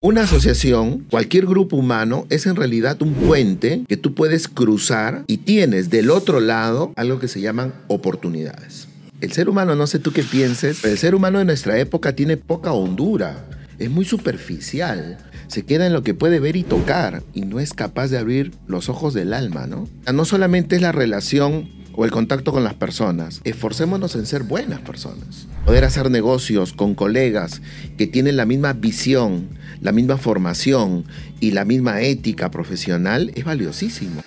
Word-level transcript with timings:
Una 0.00 0.22
asociación, 0.22 1.00
cualquier 1.10 1.44
grupo 1.44 1.74
humano, 1.74 2.24
es 2.30 2.46
en 2.46 2.54
realidad 2.54 3.02
un 3.02 3.14
puente 3.14 3.82
que 3.88 3.96
tú 3.96 4.14
puedes 4.14 4.46
cruzar 4.46 5.24
y 5.26 5.38
tienes 5.38 5.90
del 5.90 6.10
otro 6.10 6.38
lado 6.38 6.92
algo 6.94 7.18
que 7.18 7.26
se 7.26 7.40
llaman 7.40 7.74
oportunidades. 7.88 8.86
El 9.20 9.32
ser 9.32 9.48
humano, 9.48 9.74
no 9.74 9.88
sé 9.88 9.98
tú 9.98 10.12
qué 10.12 10.22
pienses, 10.22 10.78
pero 10.80 10.92
el 10.92 11.00
ser 11.00 11.16
humano 11.16 11.40
de 11.40 11.46
nuestra 11.46 11.80
época 11.80 12.14
tiene 12.14 12.36
poca 12.36 12.70
hondura, 12.70 13.44
es 13.80 13.90
muy 13.90 14.04
superficial, 14.04 15.18
se 15.48 15.64
queda 15.64 15.88
en 15.88 15.92
lo 15.92 16.04
que 16.04 16.14
puede 16.14 16.38
ver 16.38 16.54
y 16.54 16.62
tocar 16.62 17.24
y 17.34 17.40
no 17.40 17.58
es 17.58 17.72
capaz 17.72 18.06
de 18.06 18.18
abrir 18.18 18.52
los 18.68 18.88
ojos 18.88 19.14
del 19.14 19.32
alma, 19.32 19.66
¿no? 19.66 19.88
No 20.14 20.24
solamente 20.24 20.76
es 20.76 20.82
la 20.82 20.92
relación 20.92 21.70
o 22.00 22.04
el 22.04 22.12
contacto 22.12 22.52
con 22.52 22.62
las 22.62 22.74
personas. 22.74 23.40
Esforcémonos 23.42 24.14
en 24.14 24.24
ser 24.24 24.44
buenas 24.44 24.78
personas. 24.78 25.48
Poder 25.66 25.82
hacer 25.82 26.12
negocios 26.12 26.72
con 26.72 26.94
colegas 26.94 27.60
que 27.96 28.06
tienen 28.06 28.36
la 28.36 28.46
misma 28.46 28.72
visión, 28.72 29.48
la 29.80 29.90
misma 29.90 30.16
formación 30.16 31.06
y 31.40 31.50
la 31.50 31.64
misma 31.64 32.00
ética 32.00 32.52
profesional 32.52 33.32
es 33.34 33.44
valiosísimo. 33.44 34.22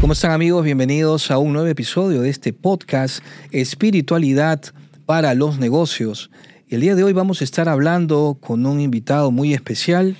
¿Cómo 0.00 0.12
están 0.12 0.30
amigos? 0.30 0.62
Bienvenidos 0.62 1.32
a 1.32 1.38
un 1.38 1.54
nuevo 1.54 1.66
episodio 1.66 2.22
de 2.22 2.30
este 2.30 2.52
podcast 2.52 3.18
Espiritualidad 3.50 4.62
para 5.06 5.34
los 5.34 5.58
negocios. 5.58 6.30
El 6.68 6.82
día 6.82 6.94
de 6.94 7.02
hoy 7.02 7.12
vamos 7.12 7.40
a 7.40 7.44
estar 7.44 7.68
hablando 7.68 8.38
con 8.40 8.64
un 8.64 8.78
invitado 8.78 9.32
muy 9.32 9.54
especial, 9.54 10.16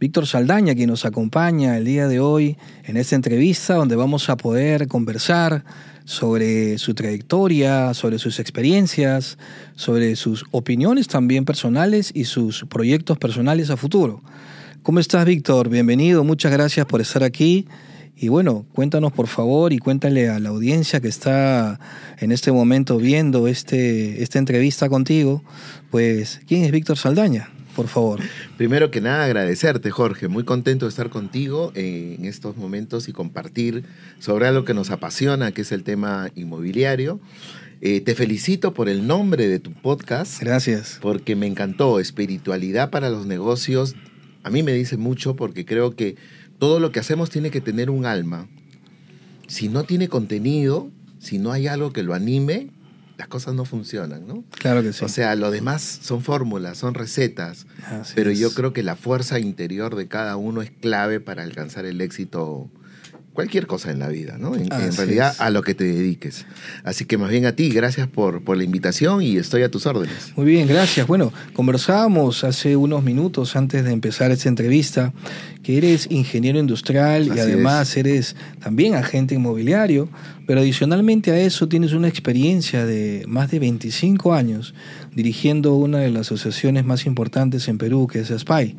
Víctor 0.00 0.26
Saldaña, 0.26 0.74
quien 0.74 0.90
nos 0.90 1.04
acompaña 1.04 1.76
el 1.76 1.84
día 1.84 2.08
de 2.08 2.18
hoy 2.18 2.56
en 2.82 2.96
esta 2.96 3.14
entrevista 3.14 3.74
donde 3.74 3.94
vamos 3.94 4.28
a 4.28 4.36
poder 4.36 4.88
conversar 4.88 5.62
sobre 6.10 6.76
su 6.78 6.92
trayectoria, 6.92 7.94
sobre 7.94 8.18
sus 8.18 8.40
experiencias, 8.40 9.38
sobre 9.76 10.16
sus 10.16 10.44
opiniones 10.50 11.06
también 11.06 11.44
personales 11.44 12.10
y 12.12 12.24
sus 12.24 12.64
proyectos 12.64 13.16
personales 13.16 13.70
a 13.70 13.76
futuro. 13.76 14.20
¿Cómo 14.82 14.98
estás, 14.98 15.24
Víctor? 15.24 15.68
Bienvenido, 15.68 16.24
muchas 16.24 16.50
gracias 16.50 16.84
por 16.86 17.00
estar 17.00 17.22
aquí. 17.22 17.68
Y 18.16 18.26
bueno, 18.26 18.66
cuéntanos 18.72 19.12
por 19.12 19.28
favor 19.28 19.72
y 19.72 19.78
cuéntale 19.78 20.28
a 20.28 20.40
la 20.40 20.48
audiencia 20.48 21.00
que 21.00 21.06
está 21.06 21.78
en 22.18 22.32
este 22.32 22.50
momento 22.50 22.96
viendo 22.96 23.46
este, 23.46 24.20
esta 24.20 24.40
entrevista 24.40 24.88
contigo, 24.88 25.44
pues, 25.92 26.40
¿quién 26.48 26.64
es 26.64 26.72
Víctor 26.72 26.98
Saldaña? 26.98 27.50
Por 27.74 27.88
favor. 27.88 28.20
Primero 28.56 28.90
que 28.90 29.00
nada, 29.00 29.24
agradecerte, 29.24 29.90
Jorge. 29.90 30.28
Muy 30.28 30.44
contento 30.44 30.86
de 30.86 30.90
estar 30.90 31.10
contigo 31.10 31.72
en 31.74 32.24
estos 32.24 32.56
momentos 32.56 33.08
y 33.08 33.12
compartir 33.12 33.84
sobre 34.18 34.46
algo 34.46 34.64
que 34.64 34.74
nos 34.74 34.90
apasiona, 34.90 35.52
que 35.52 35.62
es 35.62 35.72
el 35.72 35.82
tema 35.82 36.30
inmobiliario. 36.34 37.20
Eh, 37.82 38.02
te 38.02 38.14
felicito 38.14 38.74
por 38.74 38.88
el 38.88 39.06
nombre 39.06 39.48
de 39.48 39.58
tu 39.58 39.72
podcast. 39.72 40.40
Gracias. 40.40 40.98
Porque 41.00 41.34
me 41.36 41.46
encantó. 41.46 41.98
Espiritualidad 41.98 42.90
para 42.90 43.08
los 43.08 43.26
negocios. 43.26 43.94
A 44.42 44.50
mí 44.50 44.62
me 44.62 44.72
dice 44.72 44.96
mucho 44.96 45.34
porque 45.34 45.64
creo 45.64 45.96
que 45.96 46.16
todo 46.58 46.78
lo 46.78 46.92
que 46.92 47.00
hacemos 47.00 47.30
tiene 47.30 47.50
que 47.50 47.62
tener 47.62 47.88
un 47.88 48.04
alma. 48.04 48.48
Si 49.46 49.68
no 49.68 49.84
tiene 49.84 50.08
contenido, 50.08 50.90
si 51.18 51.38
no 51.38 51.52
hay 51.52 51.66
algo 51.66 51.92
que 51.92 52.02
lo 52.02 52.14
anime, 52.14 52.68
las 53.20 53.28
cosas 53.28 53.52
no 53.52 53.66
funcionan, 53.66 54.26
¿no? 54.26 54.44
Claro 54.58 54.82
que 54.82 54.94
sí. 54.94 55.04
O 55.04 55.08
sea, 55.08 55.36
lo 55.36 55.50
demás 55.50 55.82
son 55.82 56.22
fórmulas, 56.22 56.78
son 56.78 56.94
recetas, 56.94 57.66
pero 58.14 58.30
yo 58.30 58.54
creo 58.54 58.72
que 58.72 58.82
la 58.82 58.96
fuerza 58.96 59.38
interior 59.38 59.94
de 59.94 60.08
cada 60.08 60.36
uno 60.36 60.62
es 60.62 60.70
clave 60.70 61.20
para 61.20 61.42
alcanzar 61.42 61.84
el 61.84 62.00
éxito 62.00 62.70
cualquier 63.32 63.66
cosa 63.66 63.90
en 63.90 63.98
la 63.98 64.08
vida, 64.08 64.36
¿no? 64.38 64.54
En, 64.56 64.68
realidad 64.68 65.34
a 65.38 65.50
lo 65.50 65.62
que 65.62 65.74
te 65.74 65.84
dediques. 65.84 66.46
Así 66.84 67.04
que 67.04 67.16
más 67.16 67.30
bien 67.30 67.46
a 67.46 67.52
ti, 67.52 67.70
gracias 67.70 68.08
por, 68.08 68.42
por 68.42 68.56
la 68.56 68.64
invitación 68.64 69.22
y 69.22 69.36
estoy 69.36 69.62
a 69.62 69.70
tus 69.70 69.86
órdenes. 69.86 70.32
Muy 70.36 70.46
bien, 70.46 70.66
gracias. 70.66 71.06
Bueno, 71.06 71.32
conversábamos 71.52 72.44
hace 72.44 72.76
unos 72.76 73.04
minutos 73.04 73.56
antes 73.56 73.84
de 73.84 73.92
empezar 73.92 74.30
esta 74.30 74.48
entrevista 74.48 75.12
que 75.62 75.78
eres 75.78 76.08
ingeniero 76.10 76.58
industrial 76.58 77.28
y 77.28 77.38
además 77.38 77.96
eres 77.96 78.34
también 78.60 78.94
agente 78.94 79.34
inmobiliario, 79.34 80.08
pero 80.46 80.60
adicionalmente 80.60 81.30
a 81.30 81.38
eso 81.38 81.68
tienes 81.68 81.92
una 81.92 82.08
experiencia 82.08 82.84
de 82.84 83.24
más 83.28 83.50
de 83.50 83.58
25 83.58 84.34
años 84.34 84.74
dirigiendo 85.14 85.74
una 85.74 85.98
de 85.98 86.10
las 86.10 86.26
asociaciones 86.32 86.84
más 86.84 87.06
importantes 87.06 87.68
en 87.68 87.78
Perú, 87.78 88.06
que 88.06 88.20
es 88.20 88.30
ASPAI. 88.30 88.76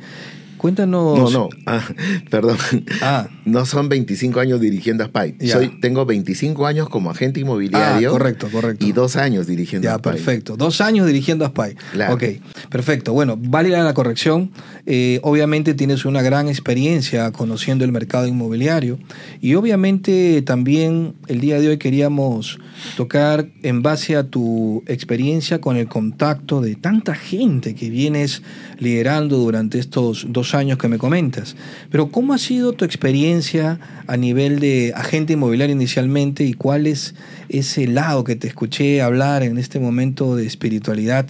Cuéntanos. 0.62 1.18
No, 1.18 1.30
no, 1.32 1.50
ah, 1.66 1.82
perdón. 2.30 2.56
Ah. 3.02 3.28
No 3.46 3.66
son 3.66 3.90
25 3.90 4.40
años 4.40 4.62
dirigiendo 4.62 5.04
a 5.04 5.08
Spy. 5.08 5.36
Soy, 5.50 5.80
tengo 5.82 6.06
25 6.06 6.68
años 6.68 6.88
como 6.88 7.10
agente 7.10 7.40
inmobiliario. 7.40 8.10
Ah, 8.10 8.12
correcto, 8.12 8.48
correcto. 8.52 8.86
Y 8.86 8.92
dos 8.92 9.16
años 9.16 9.48
dirigiendo 9.48 9.90
a 9.90 9.96
Spy. 9.98 10.12
perfecto. 10.12 10.58
Dos 10.58 10.80
años 10.80 11.08
dirigiendo 11.08 11.46
a 11.46 11.48
Spy. 11.48 11.76
Claro. 11.94 12.14
Ok, 12.14 12.24
perfecto. 12.70 13.12
Bueno, 13.12 13.38
válida 13.40 13.84
la 13.84 13.96
corrección. 13.96 14.52
Eh, 14.86 15.20
obviamente 15.24 15.74
tienes 15.74 16.06
una 16.06 16.22
gran 16.22 16.48
experiencia 16.48 17.32
conociendo 17.32 17.86
el 17.86 17.92
mercado 17.92 18.28
inmobiliario. 18.28 19.00
Y 19.42 19.56
obviamente 19.56 20.42
también 20.42 21.14
el 21.28 21.40
día 21.40 21.60
de 21.60 21.70
hoy 21.70 21.78
queríamos 21.78 22.60
tocar 22.98 23.48
en 23.64 23.82
base 23.82 24.16
a 24.16 24.24
tu 24.24 24.84
experiencia 24.88 25.62
con 25.62 25.78
el 25.78 25.88
contacto 25.88 26.62
de 26.62 26.76
tanta 26.76 27.16
gente 27.16 27.76
que 27.76 27.90
vienes 27.90 28.42
liderando 28.80 29.38
durante 29.38 29.80
estos 29.80 30.26
dos 30.30 30.56
años 30.56 30.78
que 30.78 30.88
me 30.88 30.98
comentas. 30.98 31.56
Pero 31.90 32.10
¿cómo 32.10 32.34
ha 32.34 32.38
sido 32.38 32.74
tu 32.74 32.86
experiencia 32.86 33.80
a 34.08 34.18
nivel 34.18 34.60
de 34.60 34.94
agente 34.96 35.34
inmobiliario 35.34 35.76
inicialmente 35.76 36.44
y 36.44 36.54
cuál 36.54 36.88
es 36.88 37.16
ese 37.50 37.88
lado 37.88 38.24
que 38.24 38.36
te 38.36 38.48
escuché 38.48 39.02
hablar 39.02 39.44
en 39.44 39.58
este 39.58 39.80
momento 39.80 40.36
de 40.36 40.46
espiritualidad 40.46 41.28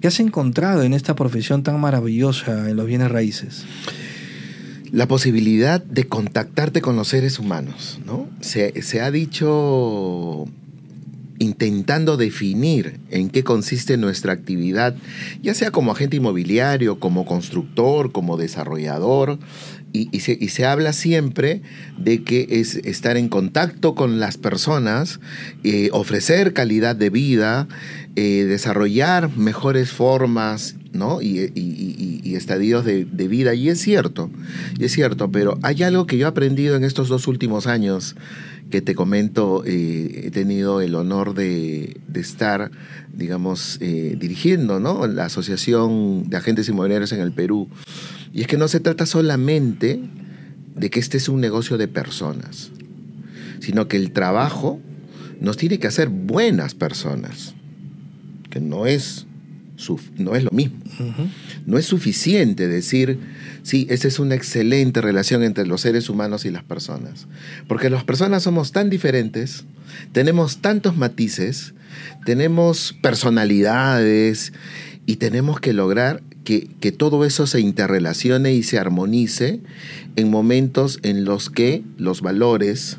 que 0.00 0.08
has 0.08 0.20
encontrado 0.20 0.82
en 0.82 0.94
esta 0.94 1.14
profesión 1.14 1.62
tan 1.62 1.80
maravillosa 1.80 2.70
en 2.70 2.76
los 2.76 2.86
bienes 2.86 3.10
raíces? 3.10 3.64
La 4.90 5.06
posibilidad 5.06 5.82
de 5.82 6.04
contactarte 6.04 6.80
con 6.80 6.96
los 6.96 7.08
seres 7.08 7.38
humanos, 7.38 8.00
¿no? 8.06 8.26
Se, 8.40 8.80
se 8.82 9.00
ha 9.00 9.10
dicho 9.10 10.46
intentando 11.38 12.16
definir 12.16 12.98
en 13.10 13.30
qué 13.30 13.44
consiste 13.44 13.96
nuestra 13.96 14.32
actividad, 14.32 14.96
ya 15.42 15.54
sea 15.54 15.70
como 15.70 15.92
agente 15.92 16.16
inmobiliario, 16.16 16.98
como 16.98 17.24
constructor, 17.26 18.12
como 18.12 18.36
desarrollador, 18.36 19.38
y, 19.92 20.20
se, 20.20 20.66
habla 20.66 20.92
siempre 20.92 21.62
de 21.96 22.22
que 22.22 22.46
es 22.50 22.76
estar 22.76 23.16
en 23.16 23.28
contacto 23.28 23.94
con 23.94 24.20
las 24.20 24.36
personas, 24.36 25.18
eh, 25.64 25.88
ofrecer 25.92 26.52
calidad 26.52 26.94
de 26.94 27.08
vida, 27.08 27.68
eh, 28.20 28.46
desarrollar 28.46 29.30
mejores 29.36 29.92
formas 29.92 30.74
¿no? 30.92 31.22
y, 31.22 32.34
estadios 32.34 32.84
de, 32.84 33.04
vida. 33.04 33.54
Y 33.54 33.68
es 33.68 33.80
cierto, 33.80 34.28
y 34.76 34.86
es 34.86 34.92
cierto, 34.92 35.30
pero 35.30 35.56
hay 35.62 35.84
algo 35.84 36.04
que 36.08 36.18
yo 36.18 36.26
he 36.26 36.28
aprendido 36.28 36.74
en 36.74 36.82
estos 36.82 37.08
dos 37.08 37.28
últimos 37.28 37.68
años 37.68 38.16
que 38.70 38.82
te 38.82 38.96
comento, 38.96 39.62
eh, 39.64 40.22
he 40.24 40.30
tenido 40.32 40.80
el 40.80 40.96
honor 40.96 41.34
de, 41.34 42.00
estar, 42.12 42.72
digamos, 43.12 43.78
eh, 43.80 44.16
dirigiendo 44.18 44.80
¿no? 44.80 45.06
la 45.06 45.26
Asociación 45.26 46.28
de 46.28 46.38
Agentes 46.38 46.68
Inmobiliarios 46.68 47.12
en 47.12 47.20
el 47.20 47.30
Perú. 47.30 47.68
Y 48.32 48.40
es 48.40 48.48
que 48.48 48.56
no 48.56 48.66
se 48.66 48.80
trata 48.80 49.06
solamente 49.06 50.00
de 50.74 50.90
que 50.90 50.98
este 50.98 51.18
es 51.18 51.28
un 51.28 51.40
negocio 51.40 51.78
de 51.78 51.86
personas, 51.86 52.72
sino 53.60 53.86
que 53.86 53.96
el 53.96 54.10
trabajo 54.10 54.80
nos 55.40 55.56
tiene 55.56 55.78
que 55.78 55.86
hacer 55.86 56.08
buenas 56.08 56.74
personas, 56.74 57.54
que 58.50 58.60
no 58.60 58.86
es, 58.86 59.26
no 60.16 60.34
es 60.34 60.44
lo 60.44 60.50
mismo. 60.50 60.78
No 61.66 61.78
es 61.78 61.86
suficiente 61.86 62.66
decir 62.66 63.18
Sí, 63.68 63.86
esa 63.90 64.08
es 64.08 64.18
una 64.18 64.34
excelente 64.34 65.02
relación 65.02 65.42
entre 65.42 65.66
los 65.66 65.82
seres 65.82 66.08
humanos 66.08 66.46
y 66.46 66.50
las 66.50 66.64
personas. 66.64 67.26
Porque 67.66 67.90
las 67.90 68.02
personas 68.02 68.44
somos 68.44 68.72
tan 68.72 68.88
diferentes, 68.88 69.66
tenemos 70.12 70.62
tantos 70.62 70.96
matices, 70.96 71.74
tenemos 72.24 72.96
personalidades 73.02 74.54
y 75.04 75.16
tenemos 75.16 75.60
que 75.60 75.74
lograr 75.74 76.22
que, 76.44 76.66
que, 76.80 76.92
todo 76.92 77.26
eso 77.26 77.46
se 77.46 77.60
interrelacione 77.60 78.54
y 78.54 78.62
se 78.62 78.78
armonice 78.78 79.60
en 80.16 80.30
momentos 80.30 80.98
en 81.02 81.26
los 81.26 81.50
que 81.50 81.82
los 81.98 82.22
valores, 82.22 82.96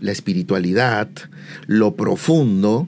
la 0.00 0.12
espiritualidad, 0.12 1.08
lo 1.66 1.96
profundo, 1.96 2.86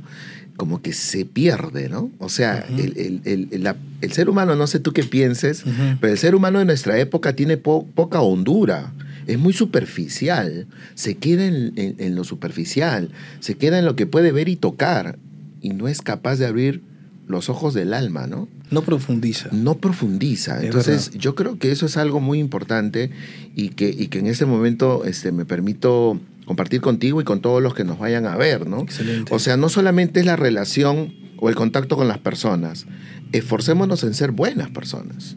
como 0.56 0.80
que 0.80 0.92
se 0.92 1.24
pierde, 1.24 1.88
¿no? 1.88 2.10
O 2.18 2.28
sea, 2.28 2.66
el, 2.76 4.12
ser 4.12 4.28
humano, 4.28 4.56
no 4.56 4.66
sé 4.66 4.80
tú 4.80 4.92
qué 4.92 5.02
pienses, 5.02 5.64
pero 6.00 6.12
el 6.12 6.18
ser 6.18 6.34
humano 6.34 6.58
de 6.58 6.64
nuestra 6.64 6.98
época 6.98 7.34
tiene 7.34 7.56
poca 7.56 8.20
hondura, 8.20 8.92
es 9.26 9.38
muy 9.38 9.52
superficial, 9.52 10.66
se 10.94 11.16
queda 11.16 11.46
en, 11.46 12.14
lo 12.14 12.24
superficial, 12.24 13.10
se 13.40 13.56
queda 13.56 13.78
en 13.78 13.84
lo 13.84 13.96
que 13.96 14.06
puede 14.06 14.32
ver 14.32 14.48
y 14.48 14.56
tocar 14.56 15.18
y 15.60 15.70
no 15.70 15.88
es 15.88 16.00
capaz 16.00 16.36
de 16.36 16.46
abrir 16.46 16.80
los 17.26 17.48
ojos 17.48 17.74
del 17.74 17.92
alma, 17.92 18.26
¿no? 18.26 18.48
No 18.70 18.82
profundiza. 18.82 19.48
No 19.52 19.78
profundiza. 19.78 20.64
Entonces, 20.64 21.10
yo 21.12 21.34
creo 21.34 21.58
que 21.58 21.72
eso 21.72 21.86
es 21.86 21.96
algo 21.96 22.20
muy 22.20 22.38
importante 22.38 23.10
y 23.54 23.70
que, 23.70 23.88
y 23.88 24.08
que 24.08 24.20
en 24.20 24.26
este 24.26 24.46
momento 24.46 25.04
este, 25.04 25.32
me 25.32 25.44
permito 25.44 26.20
compartir 26.46 26.80
contigo 26.80 27.20
y 27.20 27.24
con 27.24 27.42
todos 27.42 27.62
los 27.62 27.74
que 27.74 27.84
nos 27.84 27.98
vayan 27.98 28.24
a 28.24 28.36
ver, 28.36 28.66
¿no? 28.66 28.80
Excelente. 28.80 29.34
O 29.34 29.38
sea, 29.38 29.58
no 29.58 29.68
solamente 29.68 30.20
es 30.20 30.26
la 30.26 30.36
relación 30.36 31.14
o 31.38 31.50
el 31.50 31.54
contacto 31.54 31.96
con 31.96 32.08
las 32.08 32.18
personas, 32.18 32.86
esforcémonos 33.32 34.02
en 34.04 34.14
ser 34.14 34.30
buenas 34.30 34.70
personas. 34.70 35.36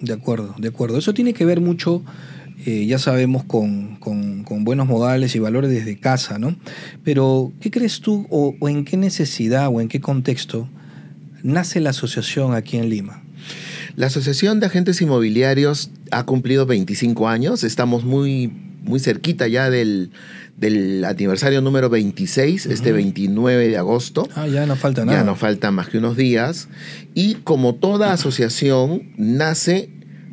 De 0.00 0.12
acuerdo, 0.12 0.54
de 0.58 0.68
acuerdo. 0.68 0.98
Eso 0.98 1.14
tiene 1.14 1.32
que 1.32 1.44
ver 1.44 1.60
mucho, 1.60 2.02
eh, 2.66 2.86
ya 2.86 2.98
sabemos, 2.98 3.44
con, 3.44 3.96
con, 3.96 4.44
buenos 4.64 4.86
modales 4.86 5.34
y 5.34 5.38
valores 5.38 5.70
desde 5.70 5.98
casa, 5.98 6.38
¿no? 6.38 6.56
Pero, 7.02 7.52
¿qué 7.60 7.70
crees 7.70 8.00
tú 8.00 8.26
o, 8.30 8.54
o 8.60 8.68
en 8.68 8.84
qué 8.84 8.96
necesidad 8.96 9.68
o 9.68 9.80
en 9.80 9.88
qué 9.88 10.00
contexto 10.00 10.68
nace 11.42 11.80
la 11.80 11.90
asociación 11.90 12.54
aquí 12.54 12.76
en 12.76 12.90
Lima? 12.90 13.24
La 13.96 14.06
Asociación 14.06 14.60
de 14.60 14.66
Agentes 14.66 15.00
Inmobiliarios 15.02 15.90
ha 16.10 16.24
cumplido 16.24 16.64
25 16.66 17.28
años, 17.28 17.64
estamos 17.64 18.04
muy, 18.04 18.52
muy 18.82 19.00
cerquita 19.00 19.48
ya 19.48 19.70
del, 19.70 20.10
del 20.56 21.04
aniversario 21.04 21.60
número 21.60 21.88
26, 21.90 22.66
este 22.66 22.92
29 22.92 23.68
de 23.68 23.78
agosto. 23.78 24.28
Ah, 24.34 24.46
ya 24.46 24.66
no 24.66 24.76
falta 24.76 25.04
nada. 25.04 25.18
Ya 25.18 25.24
no 25.24 25.34
falta 25.36 25.70
más 25.70 25.88
que 25.88 25.98
unos 25.98 26.16
días. 26.16 26.68
Y 27.14 27.34
como 27.36 27.74
toda 27.74 28.12
asociación, 28.12 29.12
nace 29.16 29.90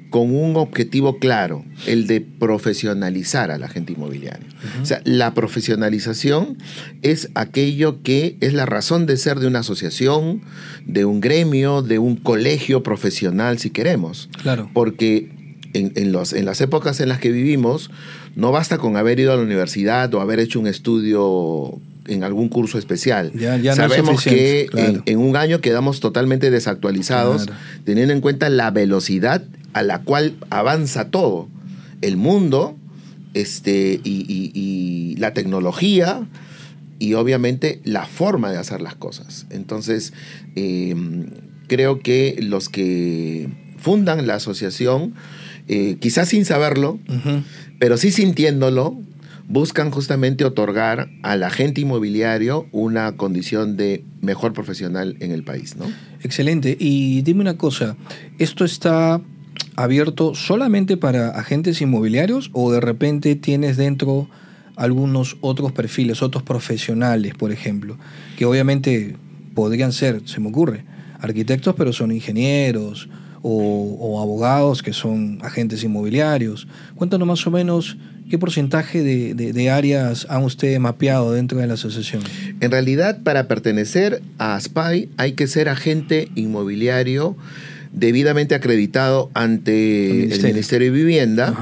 con 0.10 0.36
un 0.36 0.56
objetivo 0.56 1.20
claro, 1.20 1.64
el 1.86 2.08
de 2.08 2.22
profesionalizar 2.22 3.52
a 3.52 3.58
la 3.60 3.68
agente 3.68 3.94
inmobiliaria. 3.94 4.48
O 4.82 4.86
sea, 4.86 5.02
la 5.06 5.36
profesionalización 5.36 6.58
es 7.04 7.30
aquello 7.36 8.02
que 8.02 8.36
es 8.42 8.54
la 8.54 8.66
razón 8.66 9.06
de 9.06 9.18
ser 9.18 9.40
de 9.40 9.46
una 9.48 9.60
asociación, 9.60 10.42
de 10.86 11.06
un 11.06 11.22
gremio, 11.22 11.84
de 11.84 12.00
un 12.00 12.16
colegio 12.16 12.82
profesional, 12.82 13.60
si 13.60 13.70
queremos. 13.70 14.30
Claro. 14.42 14.70
Porque 14.74 15.30
en, 15.74 16.12
los, 16.12 16.34
en 16.34 16.46
las 16.46 16.62
épocas 16.62 17.00
en 17.00 17.10
las 17.10 17.20
que 17.20 17.32
vivimos, 17.32 17.92
no 18.40 18.52
basta 18.52 18.78
con 18.78 18.98
haber 18.98 19.20
ido 19.20 19.34
a 19.34 19.36
la 19.36 19.44
universidad 19.44 20.14
o 20.14 20.22
haber 20.22 20.40
hecho 20.40 20.60
un 20.60 20.68
estudio 20.68 21.80
en 22.08 22.24
algún 22.24 22.50
curso 22.50 22.78
especial. 22.78 23.32
Ya, 23.34 23.76
Sabemos 23.76 24.24
que 24.24 24.68
en, 25.06 25.20
un 25.20 25.36
año 25.36 25.62
quedamos 25.62 26.00
totalmente 26.00 26.50
desactualizados, 26.50 27.48
teniendo 27.84 28.14
en 28.14 28.22
cuenta 28.22 28.50
la 28.50 28.72
velocidad 28.72 29.44
a 29.74 29.84
la 29.84 30.02
cual 30.02 30.36
avanza 30.50 31.10
todo. 31.10 31.48
El 32.02 32.18
mundo 32.18 32.76
este, 33.34 34.00
y, 34.04 35.16
la 35.20 35.34
tecnología 35.34 36.26
y 36.98 37.14
obviamente 37.14 37.82
la 37.84 38.06
forma 38.06 38.52
de 38.52 38.58
hacer 38.58 38.82
las 38.82 38.96
cosas. 38.96 39.46
Entonces, 39.50 40.14
em, 40.56 41.28
creo 41.68 42.00
que 42.00 42.38
los 42.42 42.70
que 42.70 43.50
fundan 43.78 44.28
la 44.28 44.36
asociación, 44.36 45.14
eh, 45.68 45.98
quizás 46.00 46.30
sin 46.30 46.46
saberlo, 46.46 47.00
pero 47.80 47.98
sí 47.98 48.12
sintiéndolo, 48.12 48.98
buscan 49.48 49.90
justamente 49.90 50.46
otorgar 50.46 51.10
al 51.24 51.44
agente 51.44 51.82
inmobiliario 51.82 52.68
una 52.72 53.18
condición 53.18 53.78
de 53.78 54.04
mejor 54.22 54.54
profesional 54.54 55.18
en 55.22 55.32
el 55.32 55.44
país, 55.44 55.76
¿no? 55.76 55.86
Excelente. 56.22 56.78
Y 56.80 57.24
dime 57.24 57.42
una 57.42 57.58
cosa, 57.58 57.98
¿esto 58.38 58.64
está 58.64 59.22
abierto 59.76 60.36
solamente 60.36 60.98
para 60.98 61.30
agentes 61.30 61.82
inmobiliarios 61.82 62.52
o 62.54 62.72
de 62.72 62.80
repente 62.80 63.36
tienes 63.36 63.76
dentro 63.76 64.30
algunos 64.76 65.38
otros 65.42 65.72
perfiles, 65.72 66.22
otros 66.22 66.44
profesionales, 66.44 67.34
por 67.34 67.52
ejemplo, 67.52 67.98
que 68.38 68.46
obviamente 68.46 69.16
podrían 69.56 69.92
ser, 69.94 70.22
se 70.26 70.40
me 70.40 70.50
ocurre, 70.50 70.86
arquitectos 71.20 71.76
pero 71.76 71.92
son 71.92 72.12
ingenieros 72.12 73.10
o, 73.42 74.20
abogados 74.22 74.84
que 74.84 74.94
son 74.94 75.40
agentes 75.42 75.84
inmobiliarios. 75.84 76.68
Cuéntanos 76.96 77.28
más 77.28 77.46
o 77.48 77.52
menos 77.52 77.98
qué 78.30 78.38
porcentaje 78.38 79.02
de, 79.02 79.34
de, 79.34 79.70
áreas 79.70 80.28
han 80.30 80.44
ustedes 80.44 80.80
mapeado 80.80 81.32
dentro 81.32 81.60
de 81.60 81.68
la 81.68 81.74
asociación. 81.74 82.22
En 82.60 82.72
realidad, 82.72 83.22
para 83.24 83.48
pertenecer 83.48 84.22
a 84.38 84.56
ASPAI 84.56 85.10
hay 85.18 85.34
que 85.34 85.48
ser 85.48 85.70
agente 85.70 86.30
inmobiliario 86.36 87.36
debidamente 87.92 88.56
acreditado 88.56 89.32
ante 89.34 90.32
el 90.32 90.44
Ministerio, 90.44 90.92
de 90.92 90.98
Vivienda 90.98 91.56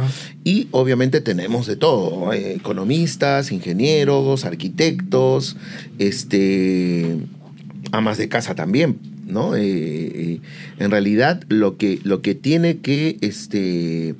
y 0.44 0.68
obviamente 0.72 1.22
tenemos 1.22 1.68
de 1.68 1.76
todo, 1.76 2.34
eh, 2.34 2.54
economistas, 2.54 3.52
ingenieros, 3.52 4.46
arquitectos, 4.46 5.56
este, 6.00 7.18
amas 7.92 8.18
de 8.18 8.28
casa 8.28 8.56
también, 8.56 8.98
¿no? 9.28 9.56
Eh, 9.56 9.62
eh, 9.62 10.42
en 10.80 10.92
realidad 10.92 11.44
lo 11.50 11.78
que, 11.78 12.00
lo 12.04 12.22
que 12.22 12.34
tiene 12.34 12.78
que 12.78 13.18
este, 13.22 14.16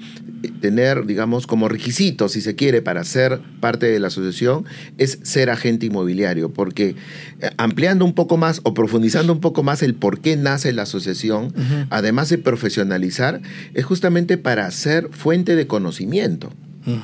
tener, 0.62 1.06
digamos, 1.06 1.48
como 1.48 1.70
requisito, 1.70 2.28
si 2.30 2.42
se 2.42 2.56
quiere, 2.56 2.82
para 2.82 3.04
ser 3.04 3.40
parte 3.60 3.88
de 3.88 4.00
la 4.00 4.08
asociación, 4.08 4.66
es 4.98 5.20
ser 5.24 5.50
agente 5.50 5.86
inmobiliario, 5.86 6.52
porque 6.52 6.96
eh, 7.42 7.50
ampliando 7.58 8.04
un 8.06 8.14
poco 8.14 8.38
más 8.38 8.60
o 8.64 8.74
profundizando 8.74 9.32
un 9.32 9.40
poco 9.40 9.64
más 9.64 9.82
el 9.82 9.96
por 9.96 10.20
qué 10.20 10.36
nace 10.36 10.74
la 10.74 10.84
asociación, 10.84 11.54
además 11.90 12.30
de 12.30 12.38
profesionalizar, 12.38 13.42
es 13.74 13.86
justamente 13.86 14.38
para 14.38 14.70
ser 14.72 15.10
fuente 15.12 15.56
de 15.56 15.68
conocimiento 15.68 16.52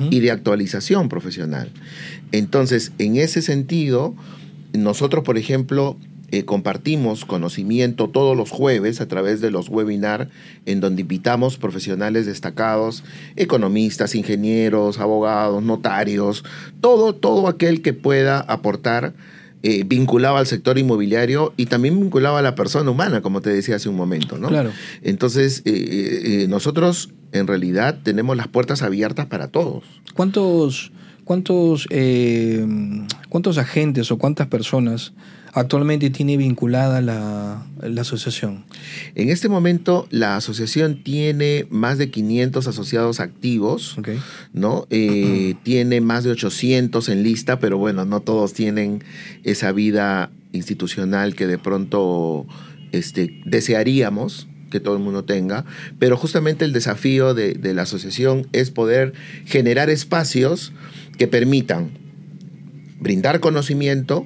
y 0.10 0.22
de 0.22 0.32
actualización 0.32 1.10
profesional. 1.10 1.70
Entonces, 2.32 2.94
en 3.00 3.18
ese 3.18 3.42
sentido, 3.42 4.16
nosotros, 4.72 5.26
por 5.26 5.38
ejemplo, 5.38 5.98
eh, 6.34 6.46
compartimos 6.46 7.26
conocimiento 7.26 8.10
todos 8.10 8.36
los 8.36 8.50
jueves 8.50 9.02
a 9.02 9.08
través 9.08 9.40
de 9.40 9.52
los 9.52 9.70
webinars 9.70 10.30
en 10.66 10.80
donde 10.80 11.02
invitamos 11.02 11.58
profesionales 11.58 12.26
destacados, 12.26 13.04
economistas, 13.36 14.16
ingenieros, 14.16 15.00
abogados, 15.00 15.62
notarios, 15.62 16.44
todo, 16.82 17.14
todo 17.14 17.48
aquel 17.48 17.84
que 17.84 17.94
pueda 17.94 18.40
aportar 18.40 19.14
eh, 19.62 19.84
vinculado 19.86 20.38
al 20.38 20.48
sector 20.48 20.80
inmobiliario 20.80 21.54
y 21.56 21.68
también 21.68 22.00
vinculado 22.00 22.38
a 22.38 22.42
la 22.42 22.56
persona 22.56 22.90
humana, 22.90 23.22
como 23.22 23.42
te 23.42 23.52
decía 23.52 23.76
hace 23.76 23.90
un 23.90 23.96
momento, 23.96 24.40
¿no? 24.40 24.48
Claro. 24.48 24.72
Entonces, 25.04 25.62
eh, 25.66 26.48
nosotros 26.50 27.12
en 27.32 27.46
realidad 27.46 28.00
tenemos 28.02 28.36
las 28.36 28.48
puertas 28.48 28.82
abiertas 28.82 29.28
para 29.28 29.50
todos. 29.50 29.84
¿Cuántos, 30.16 30.92
cuántos, 31.24 31.88
cuántos 33.30 33.58
agentes 33.58 34.12
o 34.12 34.18
cuántas 34.18 34.48
personas 34.48 35.14
actualmente 35.54 36.10
tiene 36.10 36.38
vinculada 36.38 37.02
la, 37.02 37.66
asociación? 38.00 38.66
En 39.16 39.30
este 39.30 39.50
momento 39.50 40.08
la 40.10 40.36
asociación 40.36 41.04
tiene 41.04 41.68
más 41.70 41.98
de 41.98 42.10
500 42.10 42.68
asociados 42.68 43.20
activos, 43.20 43.98
¿no? 44.52 44.88
Eh, 44.90 45.56
tiene 45.64 46.02
más 46.02 46.24
de 46.24 46.32
800 46.32 47.10
en 47.10 47.24
lista, 47.24 47.60
pero 47.60 47.78
bueno, 47.78 48.06
no 48.06 48.20
todos 48.22 48.54
tienen 48.54 49.04
esa 49.44 49.72
vida 49.72 50.32
institucional 50.52 51.36
que 51.36 51.48
de 51.48 51.58
pronto 51.58 52.46
este, 52.92 53.42
desearíamos 53.46 54.48
que 54.74 54.82
todo 54.82 54.98
el 54.98 55.02
mundo 55.02 55.24
tenga, 55.24 55.64
pero 56.00 56.18
justamente 56.18 56.66
el 56.66 56.74
desafío 56.74 57.34
de, 57.34 57.54
de 57.54 57.74
la 57.74 57.84
asociación 57.84 58.48
es 58.52 58.72
poder 58.72 59.14
generar 59.46 59.90
espacios 59.90 60.74
que 61.18 61.28
permitan 61.28 61.92
brindar 63.00 63.40
conocimiento, 63.40 64.26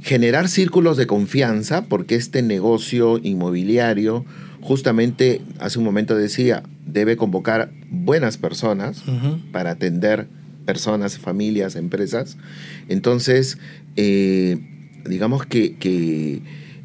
generar 0.00 0.48
círculos 0.48 0.96
de 0.96 1.06
confianza, 1.06 1.86
porque 1.86 2.16
este 2.16 2.42
negocio 2.42 3.18
inmobiliario, 3.22 4.24
justamente 4.60 5.42
hace 5.60 5.78
un 5.78 5.84
momento 5.84 6.16
decía, 6.16 6.62
debe 6.84 7.16
convocar 7.16 7.70
buenas 7.90 8.36
personas 8.36 9.04
para 9.52 9.70
atender 9.70 10.26
personas, 10.64 11.18
familias, 11.18 11.76
empresas. 11.76 12.36
Entonces, 12.88 13.58
eh, 13.96 14.58
digamos 15.08 15.46
que, 15.46 16.42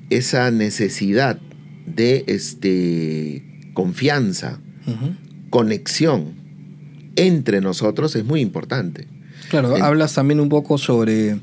esa 0.09 0.51
necesidad 0.51 1.39
de 1.85 2.23
este, 2.27 3.43
confianza, 3.73 4.59
conexión 5.49 6.33
entre 7.15 7.61
nosotros 7.61 8.15
es 8.15 8.25
muy 8.25 8.41
importante. 8.41 9.07
Claro, 9.49 9.75
hablas 9.83 10.13
también 10.13 10.39
un 10.39 10.49
poco 10.49 10.77
sobre 10.77 11.37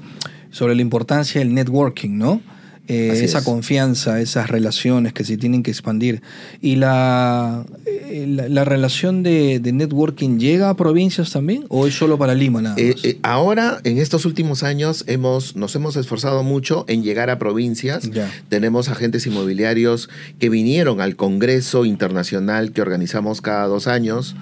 sobre 0.50 0.74
la 0.74 0.82
importancia 0.82 1.40
del 1.40 1.54
networking, 1.54 2.16
¿no? 2.18 2.40
Eh, 2.88 3.20
esa 3.22 3.44
confianza, 3.44 4.18
esas 4.18 4.48
relaciones 4.48 5.12
que 5.12 5.22
se 5.22 5.36
tienen 5.36 5.62
que 5.62 5.70
expandir. 5.70 6.22
Y 6.62 6.76
la, 6.76 7.66
eh, 7.84 8.26
la, 8.48 8.64
relación 8.64 9.22
de, 9.22 9.60
networking 9.60 10.38
llega 10.38 10.70
a 10.70 10.74
provincias 10.74 11.30
también 11.30 11.66
o 11.68 11.86
es 11.86 11.94
solo 11.94 12.16
para 12.16 12.34
Lima 12.34 12.62
nada 12.62 12.76
eh, 12.78 13.18
ahora, 13.22 13.80
en 13.84 13.98
estos 13.98 14.24
últimos 14.24 14.62
años, 14.62 15.04
hemos, 15.06 15.54
nos 15.54 15.74
hemos 15.76 15.96
esforzado 15.96 16.42
mucho 16.42 16.86
en 16.88 17.02
llegar 17.02 17.28
a 17.28 17.38
provincias. 17.38 18.08
Tenemos 18.48 18.88
agentes 18.88 19.26
inmobiliarios 19.26 20.08
que 20.38 20.48
vinieron 20.48 21.02
al 21.02 21.14
Congreso 21.14 21.84
Internacional 21.84 22.72
que 22.72 22.80
organizamos 22.80 23.42
cada 23.42 23.66
dos 23.66 23.86
años 23.86 24.34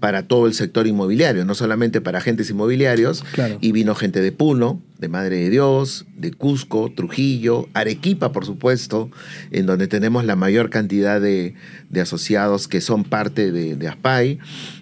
para 0.00 0.28
todo 0.28 0.46
el 0.46 0.54
sector 0.54 0.86
inmobiliario, 0.86 1.44
no 1.44 1.54
solamente 1.54 2.00
para 2.00 2.18
agentes 2.18 2.50
inmobiliarios. 2.50 3.24
Y 3.60 3.72
vino 3.72 3.94
gente 3.94 4.20
de 4.20 4.32
Puno, 4.32 4.82
de 4.98 5.08
Madre 5.08 5.36
de 5.36 5.50
Dios, 5.50 6.06
de 6.16 6.32
Cusco, 6.32 6.92
Trujillo, 6.94 7.68
Arequipa, 7.74 8.32
por 8.32 8.44
supuesto, 8.44 9.10
en 9.50 9.66
donde 9.66 9.86
tenemos 9.86 10.24
la 10.24 10.36
mayor 10.36 10.70
cantidad 10.70 11.20
de, 11.20 11.54
de 11.90 12.02
asociados 12.02 12.68
que 12.68 12.80
son 12.82 13.02
parte 13.04 13.50
de, 13.50 13.74
de 13.76 13.88
ASPAI. 13.88 14.38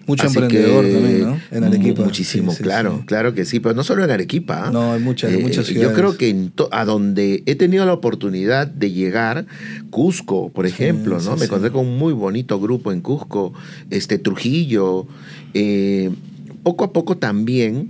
Mucho 0.07 0.27
Así 0.27 0.39
emprendedor 0.39 0.83
que, 0.85 0.91
también, 0.93 1.21
¿no? 1.21 1.39
En 1.51 1.63
Arequipa. 1.63 2.03
Muchísimo, 2.03 2.51
Sí, 2.51 2.57
sí, 2.57 2.63
claro, 2.63 2.97
sí. 2.99 3.05
claro 3.05 3.33
que 3.33 3.45
sí, 3.45 3.59
pero 3.61 3.75
no 3.75 3.83
solo 3.83 4.03
en 4.03 4.11
Arequipa. 4.11 4.67
¿ah? 4.67 4.71
No, 4.71 4.91
hay 4.93 4.99
muchas, 4.99 5.31
Eh, 5.31 5.37
muchas 5.41 5.67
Yo 5.67 5.73
ciudades. 5.73 5.97
creo 5.97 6.17
que 6.17 6.29
en 6.29 6.49
to- 6.51 6.67
a 6.71 6.83
donde 6.83 7.43
he 7.45 7.55
tenido 7.55 7.85
la 7.85 7.93
oportunidad 7.93 8.67
de 8.67 8.91
llegar, 8.91 9.45
Cusco, 9.89 10.49
por 10.49 10.65
ejemplo, 10.65 11.19
¿no? 11.21 11.37
Me 11.37 11.45
encontré 11.45 11.71
con 11.71 11.85
un 11.87 11.97
muy 11.97 12.11
bonito 12.13 12.59
grupo 12.59 12.91
en 12.91 12.99
Cusco, 13.01 13.53
este 13.89 14.17
Trujillo. 14.19 15.07
eh, 15.53 16.11
poco 16.63 16.83
a 16.83 16.91
poco 16.91 17.15
también, 17.17 17.89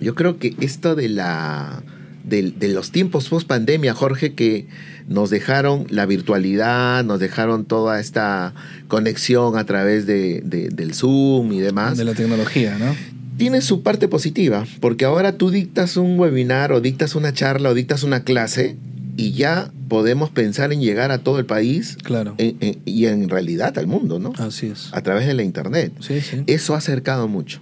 yo 0.00 0.14
creo 0.14 0.38
que 0.38 0.54
esto 0.60 0.94
de 0.94 1.08
la 1.08 1.82
del- 2.24 2.58
de, 2.58 2.68
los 2.68 2.90
tiempos 2.90 3.28
post 3.28 3.46
pandemia, 3.46 3.94
Jorge, 3.94 4.34
que 4.34 4.66
nos 5.08 5.30
dejaron 5.30 5.86
la 5.90 6.06
virtualidad, 6.06 7.04
nos 7.04 7.20
dejaron 7.20 7.64
toda 7.64 8.00
esta 8.00 8.54
conexión 8.88 9.56
a 9.56 9.64
través 9.64 10.06
de, 10.06 10.40
de- 10.44 10.68
del 10.70 10.94
Zoom 10.94 11.52
y 11.52 11.60
demás 11.60 11.96
De 11.98 12.04
la 12.04 12.14
tecnología, 12.14 12.78
¿no? 12.78 12.94
tiene 13.36 13.60
su 13.62 13.82
parte 13.82 14.06
positiva, 14.08 14.64
porque 14.80 15.04
ahora 15.04 15.36
tú 15.36 15.50
dictas 15.50 15.96
un 15.96 16.18
webinar 16.18 16.70
o 16.72 16.80
dictas 16.80 17.14
una 17.16 17.32
charla 17.32 17.70
o 17.70 17.74
dictas 17.74 18.04
una 18.04 18.22
clase 18.22 18.76
y 19.16 19.32
ya 19.32 19.70
podemos 19.88 20.30
pensar 20.30 20.72
en 20.72 20.80
llegar 20.80 21.10
a 21.10 21.18
todo 21.18 21.38
el 21.40 21.44
país 21.44 21.96
Claro. 22.02 22.34
en- 22.38 22.56
en- 22.60 22.78
y 22.84 23.06
en 23.06 23.28
realidad 23.28 23.76
al 23.78 23.86
mundo, 23.88 24.18
¿no? 24.20 24.32
Así 24.38 24.68
es. 24.68 24.88
A 24.92 25.02
través 25.02 25.26
de 25.26 25.34
la 25.34 25.42
internet. 25.42 25.92
Sí, 26.00 26.20
sí. 26.20 26.44
Eso 26.46 26.74
ha 26.74 26.78
acercado 26.78 27.26
mucho. 27.28 27.60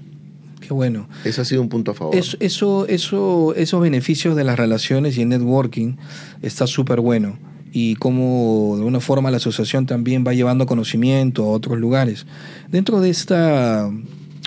Qué 0.62 0.73
bueno. 0.73 1.09
Eso 1.25 1.42
ha 1.42 1.45
sido 1.45 1.61
un 1.61 1.69
punto 1.69 1.90
a 1.90 1.95
favor. 1.95 2.14
Eso, 2.14 2.37
eso, 2.40 2.87
eso, 2.87 3.52
esos 3.57 3.81
beneficios 3.81 4.37
de 4.37 4.45
las 4.45 4.57
relaciones 4.57 5.19
y 5.19 5.23
el 5.23 5.28
networking 5.28 5.97
está 6.40 6.66
súper 6.66 7.00
bueno. 7.00 7.37
Y 7.73 7.97
cómo 7.97 8.75
de 8.75 8.83
alguna 8.83 9.00
forma 9.00 9.31
la 9.31 9.38
asociación 9.38 9.87
también 9.87 10.25
va 10.26 10.35
llevando 10.35 10.66
conocimiento 10.66 11.45
a 11.45 11.49
otros 11.49 11.78
lugares. 11.78 12.26
Dentro 12.71 13.00
de 13.00 13.11
esta 13.11 13.90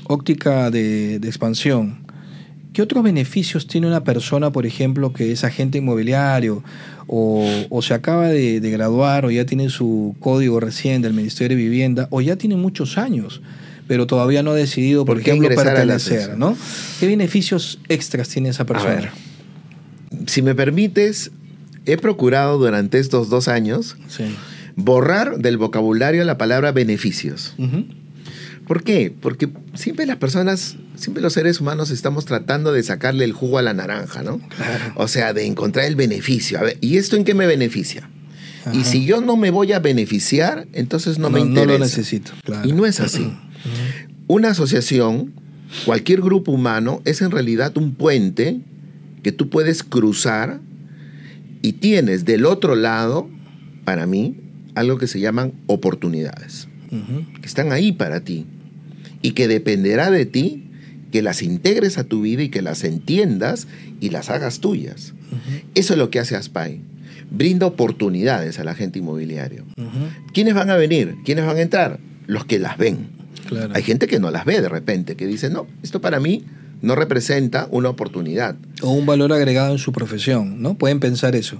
óptica 0.08 0.72
de, 0.72 1.20
de 1.20 1.28
expansión, 1.28 2.06
¿qué 2.72 2.82
otros 2.82 3.04
beneficios 3.04 3.68
tiene 3.68 3.88
una 3.88 4.04
persona, 4.04 4.52
por 4.52 4.66
ejemplo, 4.66 5.12
que 5.12 5.32
es 5.32 5.44
agente 5.44 5.80
inmobiliario 5.80 6.64
o, 7.08 7.46
o 7.70 7.82
se 7.82 7.94
acaba 7.94 8.30
de, 8.30 8.62
de 8.62 8.72
graduar 8.72 9.26
o 9.26 9.32
ya 9.32 9.46
tiene 9.46 9.70
su 9.70 10.16
código 10.20 10.60
recién 10.60 11.02
del 11.02 11.14
Ministerio 11.14 11.58
de 11.58 11.64
Vivienda 11.64 12.08
o 12.12 12.22
ya 12.22 12.38
tiene 12.38 12.56
muchos 12.56 12.98
años? 12.98 13.42
Pero 13.88 14.08
todavía 14.08 14.44
no 14.44 14.52
ha 14.52 14.56
decidido, 14.56 15.06
por, 15.06 15.18
¿Por 15.18 15.24
qué 15.24 15.32
ejemplo, 15.32 15.50
pertenecer? 15.56 16.38
¿no? 16.38 16.58
¿Qué 17.00 17.08
beneficios 17.08 17.80
extras 17.90 18.30
tiene 18.30 18.50
esa 18.50 18.66
persona? 18.66 18.96
ver. 18.96 19.10
Si 20.28 20.42
me 20.42 20.56
permites, 20.56 21.32
he 21.86 21.98
procurado 21.98 22.58
durante 22.58 23.00
estos 23.00 23.30
dos 23.30 23.48
años 23.48 23.96
Sí. 24.08 24.24
borrar 24.76 25.38
del 25.38 25.58
vocabulario 25.58 26.24
la 26.24 26.38
palabra 26.38 26.72
beneficios. 26.72 27.54
¿Por 28.68 28.84
qué? 28.84 29.14
Porque 29.22 29.50
siempre 29.76 30.08
las 30.08 30.18
personas, 30.18 30.78
siempre 30.96 31.22
los 31.22 31.34
seres 31.34 31.62
humanos 31.62 31.92
estamos 31.92 32.26
tratando 32.26 32.72
de 32.72 32.82
sacarle 32.82 33.24
el 33.24 33.32
jugo 33.34 33.60
a 33.60 33.62
la 33.62 33.74
naranja, 33.76 34.24
¿no? 34.24 34.40
Claro. 34.40 34.94
O 34.96 35.08
sea, 35.08 35.34
de 35.34 35.46
encontrar 35.46 35.86
el 35.86 35.96
beneficio. 35.96 36.58
A 36.58 36.64
ver, 36.64 36.78
¿y 36.82 36.98
esto 36.98 37.16
en 37.16 37.26
qué 37.26 37.36
me 37.36 37.46
beneficia? 37.46 38.10
Y 38.74 38.84
si 38.86 39.06
yo 39.06 39.22
no 39.22 39.38
me 39.38 39.52
voy 39.52 39.74
a 39.74 39.80
beneficiar, 39.80 40.66
entonces 40.74 41.20
no, 41.20 41.30
me 41.30 41.42
no 41.42 41.46
interesa. 41.46 41.74
lo 41.74 41.80
necesito. 41.86 42.32
Claro. 42.44 42.68
Y 42.68 42.72
no 42.72 42.88
es 42.88 43.00
así. 43.00 43.32
Una 44.28 44.50
asociación, 44.50 45.34
cualquier 45.86 46.22
grupo 46.22 46.52
humano, 46.52 47.02
es 47.06 47.22
en 47.22 47.32
realidad 47.32 47.78
un 47.78 47.94
puente 47.94 48.60
que 49.24 49.32
tú 49.32 49.50
puedes 49.50 49.84
cruzar 49.84 50.60
y 51.62 51.74
tienes 51.74 52.26
del 52.26 52.46
otro 52.46 52.76
lado, 52.76 53.30
para 53.84 54.06
mí, 54.06 54.36
algo 54.76 54.98
que 54.98 55.08
se 55.08 55.20
llaman 55.20 55.54
oportunidades, 55.68 56.68
que 56.90 57.46
están 57.48 57.72
ahí 57.72 57.92
para 57.92 58.20
ti 58.20 58.46
y 59.22 59.32
que 59.32 59.48
dependerá 59.48 60.12
de 60.12 60.26
ti 60.26 60.64
que 61.12 61.22
las 61.22 61.42
integres 61.42 61.98
a 61.98 62.04
tu 62.04 62.22
vida 62.22 62.44
y 62.44 62.50
que 62.50 62.62
las 62.62 62.84
entiendas 62.84 63.68
y 64.02 64.10
las 64.10 64.30
hagas 64.30 64.60
tuyas. 64.60 65.14
Eso 65.74 65.94
es 65.94 66.00
lo 66.00 66.10
que 66.10 66.20
hace 66.20 66.36
Aspay. 66.36 66.82
Brinda 67.32 67.66
oportunidades 67.66 68.60
al 68.60 68.68
agente 68.68 69.00
inmobiliario. 69.00 69.64
Ujú. 69.78 70.34
¿Quiénes 70.34 70.54
van 70.54 70.70
a 70.70 70.76
venir? 70.76 71.16
¿Quiénes 71.26 71.46
van 71.46 71.58
a 71.58 71.62
entrar? 71.62 72.00
Los 72.28 72.46
que 72.46 72.60
las 72.60 72.78
ven. 72.78 73.15
Claro. 73.48 73.74
Hay 73.76 73.84
gente 73.84 74.08
que 74.08 74.20
no 74.20 74.32
las 74.32 74.46
ve 74.46 74.62
de 74.62 74.70
repente, 74.70 75.16
que 75.16 75.28
dice, 75.28 75.50
no, 75.50 75.68
esto 75.84 76.02
para 76.02 76.20
mí 76.20 76.44
no 76.82 76.96
representa 76.96 77.68
una 77.72 77.90
oportunidad. 77.90 78.56
O 78.82 78.92
un 78.92 79.06
valor 79.06 79.34
agregado 79.34 79.72
en 79.72 79.80
su 79.80 79.92
profesión, 79.92 80.62
¿no? 80.62 80.76
Pueden 80.76 81.00
pensar 81.00 81.36
eso. 81.36 81.60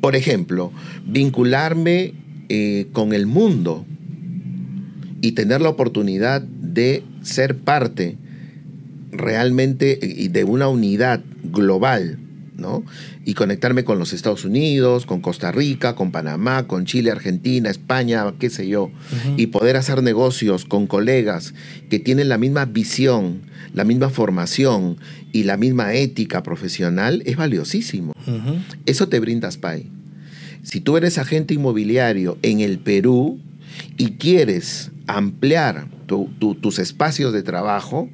Por 0.00 0.16
ejemplo, 0.16 0.72
vincularme 1.06 2.14
eh, 2.48 2.86
con 2.92 3.12
el 3.12 3.26
mundo 3.26 3.84
y 5.20 5.32
tener 5.32 5.60
la 5.60 5.68
oportunidad 5.68 6.42
de 6.42 7.02
ser 7.22 7.56
parte 7.56 8.16
realmente 9.12 10.24
eh, 10.24 10.28
de 10.28 10.44
una 10.44 10.68
unidad 10.68 11.20
global, 11.44 12.18
¿no? 12.60 12.84
Y 13.24 13.34
conectarme 13.34 13.82
con 13.84 13.98
los 13.98 14.12
Estados 14.12 14.44
Unidos, 14.44 15.06
con 15.06 15.20
Costa 15.20 15.50
Rica, 15.50 15.94
con 15.94 16.12
Panamá, 16.12 16.66
con 16.66 16.84
Chile, 16.84 17.10
Argentina, 17.10 17.70
España, 17.70 18.24
qué 18.38 18.50
sé 18.50 18.68
yo, 18.68 18.90
y 19.36 19.46
poder 19.48 19.76
hacer 19.76 20.02
negocios 20.02 20.64
con 20.64 20.86
colegas 20.86 21.54
que 21.88 21.98
tienen 21.98 22.28
la 22.28 22.38
misma 22.38 22.66
visión, 22.66 23.40
la 23.74 23.84
misma 23.84 24.10
formación 24.10 24.98
y 25.32 25.44
la 25.44 25.56
misma 25.56 25.94
ética 25.94 26.42
profesional 26.42 27.22
es 27.26 27.36
valiosísimo. 27.36 28.12
Eso 28.86 29.08
te 29.08 29.18
brinda 29.20 29.50
SPY. 29.50 29.88
Si 30.62 30.80
tú 30.80 30.96
eres 30.96 31.18
agente 31.18 31.54
inmobiliario 31.54 32.36
en 32.42 32.60
el 32.60 32.78
Perú 32.78 33.38
y 33.96 34.12
quieres 34.12 34.90
ampliar 35.06 35.86
tu- 36.06 36.28
tu- 36.38 36.54
tus 36.54 36.78
espacios 36.78 37.32
de 37.32 37.42
trabajo, 37.42 38.08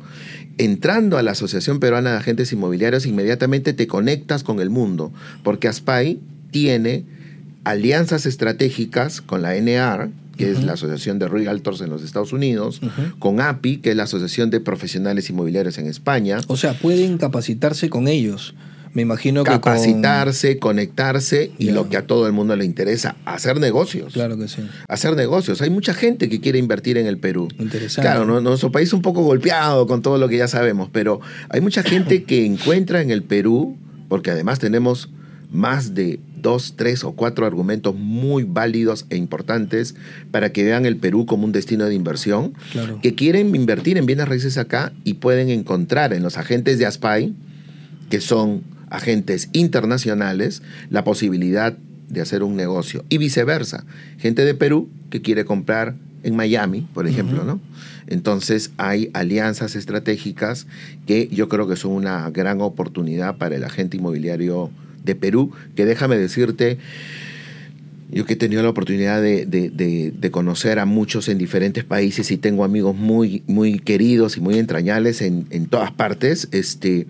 entrando 0.58 1.18
a 1.18 1.22
la 1.22 1.32
Asociación 1.32 1.80
Peruana 1.80 2.12
de 2.12 2.18
Agentes 2.18 2.52
Inmobiliarios, 2.52 3.06
inmediatamente 3.06 3.72
te 3.72 3.86
conectas 3.86 4.42
con 4.42 4.60
el 4.60 4.70
mundo, 4.70 5.12
porque 5.42 5.68
ASPAI 5.68 6.18
tiene 6.50 7.04
alianzas 7.64 8.26
estratégicas 8.26 9.20
con 9.20 9.42
la 9.42 9.56
NR, 9.56 10.10
que 10.36 10.50
es 10.50 10.62
la 10.62 10.74
Asociación 10.74 11.18
de 11.18 11.28
Realtors 11.28 11.80
en 11.80 11.90
los 11.90 12.02
Estados 12.02 12.32
Unidos, 12.32 12.80
con 13.18 13.40
API, 13.40 13.78
que 13.78 13.90
es 13.90 13.96
la 13.96 14.04
Asociación 14.04 14.50
de 14.50 14.60
Profesionales 14.60 15.28
Inmobiliarios 15.30 15.78
en 15.78 15.86
España, 15.86 16.38
O 16.46 16.56
sea, 16.56 16.74
pueden 16.74 17.18
capacitarse 17.18 17.88
con 17.88 18.06
ellos. 18.06 18.54
Me 18.96 19.02
imagino 19.02 19.44
que 19.44 19.50
con- 19.50 19.60
capacitarse, 19.60 20.58
conectarse 20.58 21.50
y 21.58 21.70
lo 21.70 21.90
que 21.90 21.98
a 21.98 22.06
todo 22.06 22.26
el 22.26 22.32
mundo 22.32 22.56
le 22.56 22.64
interesa, 22.64 23.14
hacer 23.26 23.60
negocios. 23.60 24.14
Claro 24.14 24.38
que 24.38 24.48
sí. 24.48 24.62
Hacer 24.88 25.14
negocios. 25.16 25.60
Hay 25.60 25.68
mucha 25.68 25.92
gente 25.92 26.30
que 26.30 26.40
quiere 26.40 26.58
invertir 26.58 26.96
en 26.96 27.06
el 27.06 27.18
Perú. 27.18 27.48
Interesante. 27.58 28.00
Claro, 28.08 28.24
¿no? 28.24 28.40
nuestro 28.40 28.72
país 28.72 28.88
es 28.88 28.92
un 28.94 29.02
poco 29.02 29.22
golpeado 29.22 29.86
con 29.86 30.00
todo 30.00 30.16
lo 30.16 30.30
que 30.30 30.38
ya 30.38 30.48
sabemos, 30.48 30.88
pero 30.90 31.20
hay 31.50 31.60
mucha 31.60 31.82
gente 31.82 32.24
que 32.26 32.46
encuentra 32.46 33.02
en 33.02 33.10
el 33.10 33.22
Perú, 33.22 33.76
porque 34.08 34.30
además 34.30 34.58
tenemos 34.60 35.10
más 35.52 35.94
de 35.94 36.18
dos, 36.40 36.72
tres 36.76 37.04
o 37.04 37.12
cuatro 37.12 37.44
argumentos 37.44 37.94
muy 37.94 38.44
válidos 38.44 39.04
e 39.10 39.16
importantes 39.16 39.94
para 40.30 40.52
que 40.52 40.64
vean 40.64 40.86
el 40.86 40.96
Perú 40.96 41.26
como 41.26 41.44
un 41.44 41.52
destino 41.52 41.84
de 41.84 41.94
inversión, 41.94 42.54
Claro. 42.72 42.98
que 43.02 43.14
quieren 43.14 43.54
invertir 43.54 43.98
en 43.98 44.06
bienes 44.06 44.26
raíces 44.26 44.56
acá 44.56 44.92
y 45.04 45.14
pueden 45.14 45.50
encontrar 45.50 46.14
en 46.14 46.22
los 46.22 46.38
agentes 46.38 46.78
de 46.78 46.86
ASPAI, 46.86 47.34
que 48.08 48.22
son 48.22 48.62
agentes 48.90 49.48
internacionales, 49.52 50.62
la 50.90 51.04
posibilidad 51.04 51.76
de 52.08 52.20
hacer 52.20 52.42
un 52.42 52.56
negocio. 52.56 53.04
Y 53.08 53.18
viceversa, 53.18 53.84
gente 54.18 54.44
de 54.44 54.54
Perú 54.54 54.88
que 55.10 55.22
quiere 55.22 55.44
comprar 55.44 55.94
en 56.22 56.34
Miami, 56.36 56.86
por 56.94 57.06
ejemplo. 57.06 57.44
¿no? 57.44 57.60
Entonces 58.06 58.70
hay 58.76 59.10
alianzas 59.12 59.76
estratégicas 59.76 60.66
que 61.06 61.28
yo 61.32 61.48
creo 61.48 61.66
que 61.68 61.76
son 61.76 61.92
una 61.92 62.28
gran 62.30 62.60
oportunidad 62.60 63.36
para 63.38 63.56
el 63.56 63.64
agente 63.64 63.96
inmobiliario 63.96 64.70
de 65.04 65.14
Perú, 65.14 65.52
que 65.76 65.84
déjame 65.84 66.16
decirte, 66.16 66.78
yo 68.10 68.24
que 68.24 68.34
he 68.34 68.36
tenido 68.36 68.62
la 68.62 68.68
oportunidad 68.70 69.20
de, 69.20 69.46
de- 69.46 69.70
de- 69.70 70.12
de 70.16 70.30
conocer 70.30 70.78
a 70.78 70.84
muchos 70.86 71.28
en 71.28 71.38
diferentes 71.38 71.82
países 71.84 72.30
y 72.30 72.36
tengo 72.36 72.64
amigos 72.64 72.94
muy, 72.96 73.42
muy 73.48 73.78
queridos 73.80 74.36
y 74.36 74.40
muy 74.40 74.58
entrañables 74.58 75.22
en, 75.22 75.46
en 75.50 75.66
todas 75.66 75.90
partes, 75.90 76.46
este, 76.52 77.06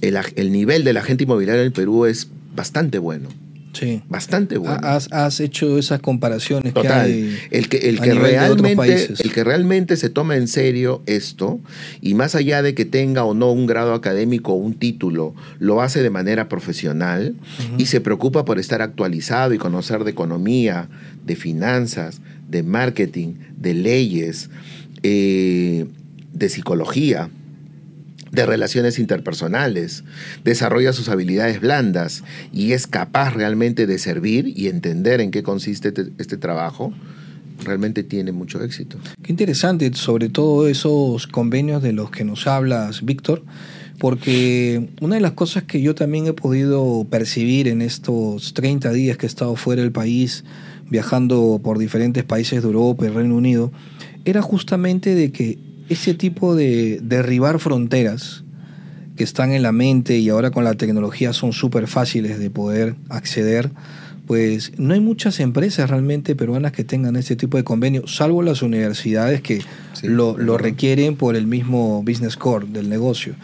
el, 0.00 0.18
el 0.36 0.52
nivel 0.52 0.84
de 0.84 0.92
la 0.92 1.02
gente 1.02 1.24
inmobiliaria 1.24 1.60
en 1.62 1.66
el 1.66 1.72
Perú 1.72 2.06
es 2.06 2.28
bastante 2.54 2.98
bueno, 2.98 3.28
Sí. 3.72 4.00
bastante 4.08 4.56
bueno. 4.56 4.78
Has, 4.82 5.12
has 5.12 5.38
hecho 5.38 5.76
esas 5.76 6.00
comparaciones 6.00 6.72
que 6.72 6.80
Total. 6.80 7.04
hay. 7.06 7.36
El 7.50 7.68
que, 7.68 7.76
el, 7.90 8.00
que 8.00 8.14
realmente, 8.14 9.08
el 9.18 9.32
que 9.32 9.44
realmente 9.44 9.96
se 9.98 10.08
toma 10.08 10.36
en 10.36 10.48
serio 10.48 11.02
esto, 11.04 11.60
y 12.00 12.14
más 12.14 12.34
allá 12.34 12.62
de 12.62 12.74
que 12.74 12.86
tenga 12.86 13.24
o 13.24 13.34
no 13.34 13.52
un 13.52 13.66
grado 13.66 13.92
académico 13.92 14.52
o 14.52 14.56
un 14.56 14.72
título, 14.72 15.34
lo 15.58 15.82
hace 15.82 16.02
de 16.02 16.08
manera 16.08 16.48
profesional 16.48 17.34
y 17.76 17.84
se 17.84 18.00
preocupa 18.00 18.46
por 18.46 18.58
estar 18.58 18.80
actualizado 18.80 19.52
y 19.52 19.58
conocer 19.58 20.04
de 20.04 20.10
economía, 20.12 20.88
de 21.26 21.36
finanzas, 21.36 22.22
de 22.48 22.62
marketing, 22.62 23.34
de 23.58 23.74
leyes, 23.74 24.48
eh, 25.02 25.84
de 26.32 26.48
psicología, 26.48 27.28
de 28.32 28.46
relaciones 28.46 28.98
interpersonales, 28.98 30.04
desarrolla 30.44 30.92
sus 30.92 31.08
habilidades 31.08 31.60
blandas 31.60 32.24
y 32.52 32.72
es 32.72 32.86
capaz 32.86 33.34
realmente 33.34 33.86
de 33.86 33.98
servir 33.98 34.52
y 34.56 34.68
entender 34.68 35.20
en 35.20 35.30
qué 35.30 35.42
consiste 35.42 35.88
este, 35.88 36.06
este 36.18 36.36
trabajo, 36.36 36.92
realmente 37.64 38.02
tiene 38.02 38.32
mucho 38.32 38.62
éxito. 38.62 38.98
Qué 39.22 39.32
interesante, 39.32 39.92
sobre 39.94 40.28
todo 40.28 40.68
esos 40.68 41.26
convenios 41.26 41.82
de 41.82 41.92
los 41.92 42.10
que 42.10 42.24
nos 42.24 42.46
hablas, 42.46 43.04
Víctor, 43.04 43.42
porque 43.98 44.90
una 45.00 45.14
de 45.14 45.20
las 45.20 45.32
cosas 45.32 45.64
que 45.64 45.80
yo 45.80 45.94
también 45.94 46.26
he 46.26 46.32
podido 46.32 47.06
percibir 47.08 47.68
en 47.68 47.80
estos 47.80 48.52
30 48.54 48.92
días 48.92 49.16
que 49.16 49.26
he 49.26 49.28
estado 49.28 49.56
fuera 49.56 49.82
del 49.82 49.92
país, 49.92 50.44
viajando 50.90 51.60
por 51.62 51.78
diferentes 51.78 52.24
países 52.24 52.62
de 52.62 52.68
Europa 52.68 53.06
y 53.06 53.08
Reino 53.08 53.36
Unido, 53.36 53.72
era 54.24 54.42
justamente 54.42 55.14
de 55.14 55.32
que 55.32 55.58
ese 55.88 56.14
tipo 56.14 56.54
de 56.54 57.00
derribar 57.02 57.58
fronteras 57.58 58.44
que 59.16 59.24
están 59.24 59.52
en 59.52 59.62
la 59.62 59.72
mente 59.72 60.18
y 60.18 60.28
ahora 60.28 60.50
con 60.50 60.64
la 60.64 60.74
tecnología 60.74 61.32
son 61.32 61.52
súper 61.52 61.86
fáciles 61.86 62.38
de 62.38 62.50
poder 62.50 62.96
acceder, 63.08 63.70
pues 64.26 64.72
no 64.76 64.92
hay 64.92 65.00
muchas 65.00 65.40
empresas 65.40 65.88
realmente 65.88 66.34
peruanas 66.34 66.72
que 66.72 66.84
tengan 66.84 67.16
este 67.16 67.36
tipo 67.36 67.56
de 67.56 67.64
convenio, 67.64 68.06
salvo 68.06 68.42
las 68.42 68.60
universidades 68.60 69.40
que 69.40 69.62
lo, 70.02 70.36
lo, 70.36 70.58
requieren 70.58 71.16
por 71.16 71.36
el 71.36 71.46
mismo 71.46 72.02
business 72.02 72.36
core 72.36 72.66
del 72.68 72.88
negocio. 72.88 73.36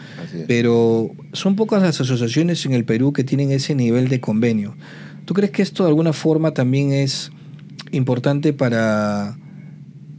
Pero 0.47 1.11
son 1.31 1.55
pocas 1.55 1.81
las 1.81 2.01
asociaciones 2.01 2.65
en 2.65 2.73
el 2.73 2.83
Perú 2.83 3.13
que 3.13 3.23
tienen 3.23 3.51
ese 3.51 3.75
nivel 3.75 4.09
de 4.09 4.19
convenio. 4.19 4.75
¿Tú 5.25 5.33
crees 5.33 5.51
que 5.51 5.61
esto 5.61 5.83
de 5.83 5.89
alguna 5.89 6.11
forma 6.11 6.51
también 6.51 6.91
es 6.91 7.31
importante 7.91 8.51
para 8.51 9.37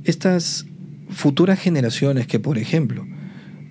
estas 0.05 0.67
futuras 1.15 1.59
generaciones 1.59 2.27
que, 2.27 2.39
por 2.41 2.59
ejemplo, 2.59 3.07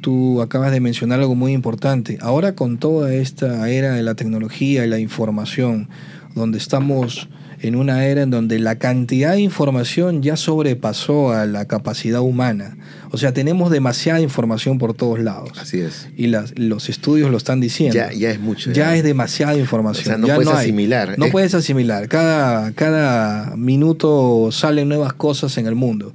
tú 0.02 0.42
acabas 0.42 0.72
de 0.72 0.80
mencionar 0.80 1.20
algo 1.20 1.36
muy 1.36 1.54
importante, 1.54 2.18
ahora 2.22 2.56
con 2.56 2.78
toda 2.78 3.14
esta 3.14 3.70
era 3.70 3.94
de 3.94 4.04
la 4.04 4.16
tecnología 4.16 4.86
y 4.86 4.90
la 4.90 5.00
información, 5.00 5.90
donde 6.36 6.58
estamos 6.58 7.30
en 7.62 7.76
una 7.78 8.06
era 8.06 8.24
en 8.24 8.30
donde 8.30 8.60
la 8.60 8.76
cantidad 8.78 9.32
de 9.34 9.40
información 9.40 10.22
ya 10.22 10.36
sobrepasó 10.36 11.32
a 11.32 11.46
la 11.46 11.66
capacidad 11.66 12.20
humana. 12.20 12.76
O 13.12 13.18
sea, 13.18 13.32
tenemos 13.34 13.72
demasiada 13.72 14.20
información 14.20 14.80
por 14.80 14.94
todos 14.94 15.20
lados. 15.20 15.52
Así 15.58 15.80
es. 15.80 16.10
Y 16.18 16.28
las, 16.28 16.60
los 16.60 16.90
estudios 16.90 17.32
lo 17.32 17.38
están 17.38 17.62
diciendo. 17.62 17.96
Ya, 17.96 18.12
ya 18.12 18.32
es 18.32 18.40
mucho. 18.42 18.74
Ya, 18.74 18.94
es 18.98 19.04
demasiada 19.06 19.58
información. 19.58 20.04
O 20.04 20.10
sea, 20.10 20.18
no 20.18 20.28
ya 20.28 20.36
puedes 20.36 20.52
no 20.52 20.58
hay. 20.58 20.64
asimilar. 20.66 21.18
No 21.18 21.28
Eh, 21.28 21.32
puedes 21.32 21.54
asimilar. 21.54 22.10
Cada, 22.10 22.74
cada 22.74 23.56
minuto 23.56 24.50
salen 24.52 24.90
nuevas 24.90 25.14
cosas 25.14 25.58
en 25.58 25.66
el 25.68 25.76
mundo. 25.76 26.14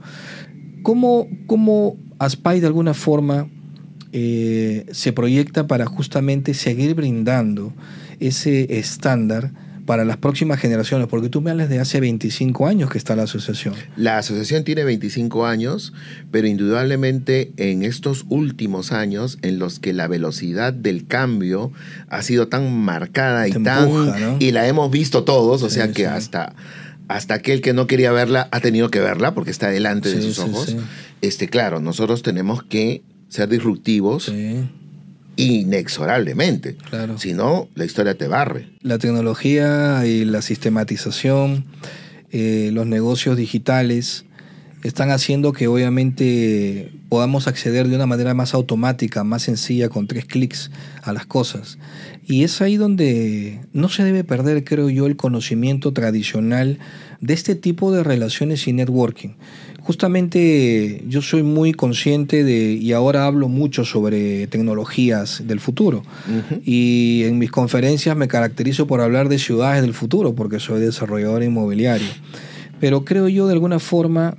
¿Cómo, 0.88 1.28
cómo 1.46 1.98
Aspay 2.18 2.60
de 2.60 2.66
alguna 2.66 2.94
forma 2.94 3.46
eh, 4.14 4.86
se 4.90 5.12
proyecta 5.12 5.66
para 5.66 5.84
justamente 5.84 6.54
seguir 6.54 6.94
brindando 6.94 7.74
ese 8.20 8.78
estándar 8.78 9.52
para 9.84 10.06
las 10.06 10.16
próximas 10.16 10.58
generaciones? 10.58 11.06
Porque 11.06 11.28
tú 11.28 11.42
me 11.42 11.50
hablas 11.50 11.68
de 11.68 11.78
hace 11.78 12.00
25 12.00 12.66
años 12.66 12.88
que 12.90 12.96
está 12.96 13.14
la 13.16 13.24
asociación. 13.24 13.74
La 13.98 14.16
asociación 14.16 14.64
tiene 14.64 14.82
25 14.84 15.44
años, 15.44 15.92
pero 16.30 16.46
indudablemente 16.46 17.52
en 17.58 17.82
estos 17.82 18.24
últimos 18.30 18.90
años 18.90 19.36
en 19.42 19.58
los 19.58 19.80
que 19.80 19.92
la 19.92 20.08
velocidad 20.08 20.72
del 20.72 21.06
cambio 21.06 21.70
ha 22.08 22.22
sido 22.22 22.48
tan 22.48 22.74
marcada 22.74 23.46
y 23.46 23.52
tan 23.52 23.90
y 24.38 24.52
la 24.52 24.66
hemos 24.66 24.90
visto 24.90 25.22
todos, 25.24 25.62
o 25.62 25.68
Sí, 25.68 25.74
sea 25.74 25.88
que 25.88 26.04
sí. 26.04 26.04
hasta 26.04 26.54
hasta 27.08 27.34
aquel 27.34 27.60
que 27.60 27.72
no 27.72 27.86
quería 27.86 28.12
verla 28.12 28.48
ha 28.52 28.60
tenido 28.60 28.90
que 28.90 29.00
verla 29.00 29.34
porque 29.34 29.50
está 29.50 29.70
delante 29.70 30.14
de 30.14 30.22
sus 30.22 30.36
sí, 30.36 30.42
ojos. 30.42 30.66
sí. 30.66 30.76
Este, 31.20 31.48
claro, 31.48 31.80
nosotros 31.80 32.22
tenemos 32.22 32.62
que 32.62 33.02
ser 33.28 33.48
disruptivos 33.48 34.30
inexorablemente. 35.36 36.76
claro. 36.76 37.18
Si 37.18 37.32
no, 37.32 37.68
la 37.74 37.84
historia 37.84 38.16
te 38.16 38.28
barre. 38.28 38.68
La 38.82 38.98
tecnología 38.98 40.04
y 40.06 40.24
la 40.24 40.42
sistematización, 40.42 41.64
eh, 42.30 42.70
los 42.72 42.86
negocios 42.86 43.36
digitales, 43.36 44.24
están 44.82 45.10
haciendo 45.10 45.52
que 45.52 45.68
obviamente 45.68 46.92
podamos 47.08 47.48
acceder 47.48 47.88
de 47.88 47.96
una 47.96 48.06
manera 48.06 48.34
más 48.34 48.54
automática, 48.54 49.24
más 49.24 49.42
sencilla, 49.42 49.88
con 49.88 50.06
tres 50.06 50.24
clics 50.26 50.70
a 51.02 51.12
las 51.12 51.26
cosas. 51.26 51.78
Y 52.26 52.44
es 52.44 52.60
ahí 52.60 52.76
donde 52.76 53.60
no 53.72 53.88
se 53.88 54.04
debe 54.04 54.24
perder, 54.24 54.64
creo 54.64 54.90
yo, 54.90 55.06
el 55.06 55.16
conocimiento 55.16 55.92
tradicional 55.92 56.78
de 57.20 57.34
este 57.34 57.54
tipo 57.54 57.90
de 57.90 58.04
relaciones 58.04 58.68
y 58.68 58.72
networking. 58.72 59.30
Justamente 59.80 61.02
yo 61.08 61.22
soy 61.22 61.42
muy 61.42 61.72
consciente 61.72 62.44
de, 62.44 62.74
y 62.74 62.92
ahora 62.92 63.24
hablo 63.24 63.48
mucho 63.48 63.86
sobre 63.86 64.46
tecnologías 64.48 65.46
del 65.46 65.60
futuro. 65.60 66.02
Y 66.62 67.22
en 67.24 67.38
mis 67.38 67.50
conferencias 67.50 68.14
me 68.14 68.28
caracterizo 68.28 68.86
por 68.86 69.00
hablar 69.00 69.30
de 69.30 69.38
ciudades 69.38 69.80
del 69.80 69.94
futuro, 69.94 70.34
porque 70.34 70.60
soy 70.60 70.80
desarrollador 70.80 71.42
inmobiliario. 71.42 72.08
Pero 72.80 73.06
creo 73.06 73.28
yo 73.28 73.46
de 73.46 73.54
alguna 73.54 73.78
forma 73.78 74.36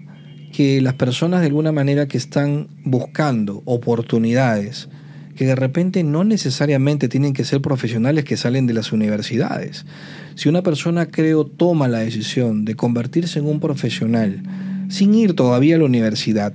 que 0.60 0.82
las 0.82 0.95
personas 0.95 1.39
de 1.39 1.45
alguna 1.45 1.72
manera 1.72 2.10
que 2.10 2.17
están 2.17 2.67
buscando 2.84 3.62
oportunidades, 3.63 4.89
que 5.38 5.45
de 5.45 5.56
repente 5.56 6.04
no 6.04 6.26
necesariamente 6.26 7.08
tienen 7.08 7.32
que 7.32 7.45
ser 7.45 7.62
profesionales 7.62 8.26
que 8.26 8.36
salen 8.36 8.67
de 8.67 8.74
las 8.74 8.91
universidades. 8.91 9.86
Si 10.36 10.50
una 10.50 10.62
persona, 10.62 11.06
creo, 11.06 11.45
toma 11.45 11.88
la 11.88 12.00
decisión 12.00 12.65
de 12.65 12.76
convertirse 12.76 13.39
en 13.39 13.45
un 13.45 13.62
profesional 13.62 14.43
sin 14.89 15.13
ir 15.13 15.34
todavía 15.34 15.78
a 15.78 15.80
la 15.80 15.86
universidad, 15.86 16.52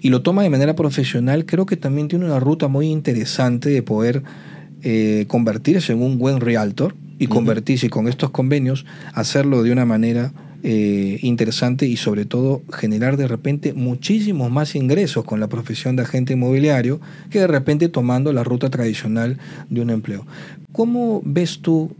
y 0.00 0.08
lo 0.08 0.22
toma 0.22 0.42
de 0.42 0.48
manera 0.48 0.74
profesional, 0.74 1.44
creo 1.44 1.66
que 1.66 1.76
también 1.76 2.08
tiene 2.08 2.24
una 2.24 2.40
ruta 2.40 2.66
muy 2.68 2.86
interesante 2.86 3.68
de 3.68 3.82
poder 3.82 4.22
eh, 4.82 5.26
convertirse 5.28 5.92
en 5.92 6.00
un 6.00 6.16
buen 6.16 6.40
realtor 6.40 6.96
y 7.18 7.26
convertirse 7.26 7.90
con 7.90 8.08
estos 8.08 8.30
convenios, 8.30 8.86
hacerlo 9.12 9.62
de 9.62 9.72
una 9.72 9.84
manera 9.84 10.32
eh, 10.64 11.20
interesante 11.22 11.86
y 11.86 11.96
sobre 11.96 12.24
todo 12.24 12.62
generar 12.72 13.16
de 13.16 13.28
repente 13.28 13.74
muchísimos 13.74 14.50
más 14.50 14.74
ingresos 14.74 15.24
con 15.24 15.38
la 15.38 15.48
profesión 15.48 15.94
de 15.94 16.02
agente 16.02 16.32
inmobiliario 16.32 17.00
que 17.30 17.38
de 17.38 17.46
repente 17.46 17.88
tomando 17.88 18.32
la 18.32 18.42
ruta 18.42 18.68
tradicional 18.68 19.38
de 19.70 19.80
un 19.80 19.90
empleo. 19.90 20.26
¿Cómo 20.72 21.22
ves 21.24 21.60
tú 21.60 21.92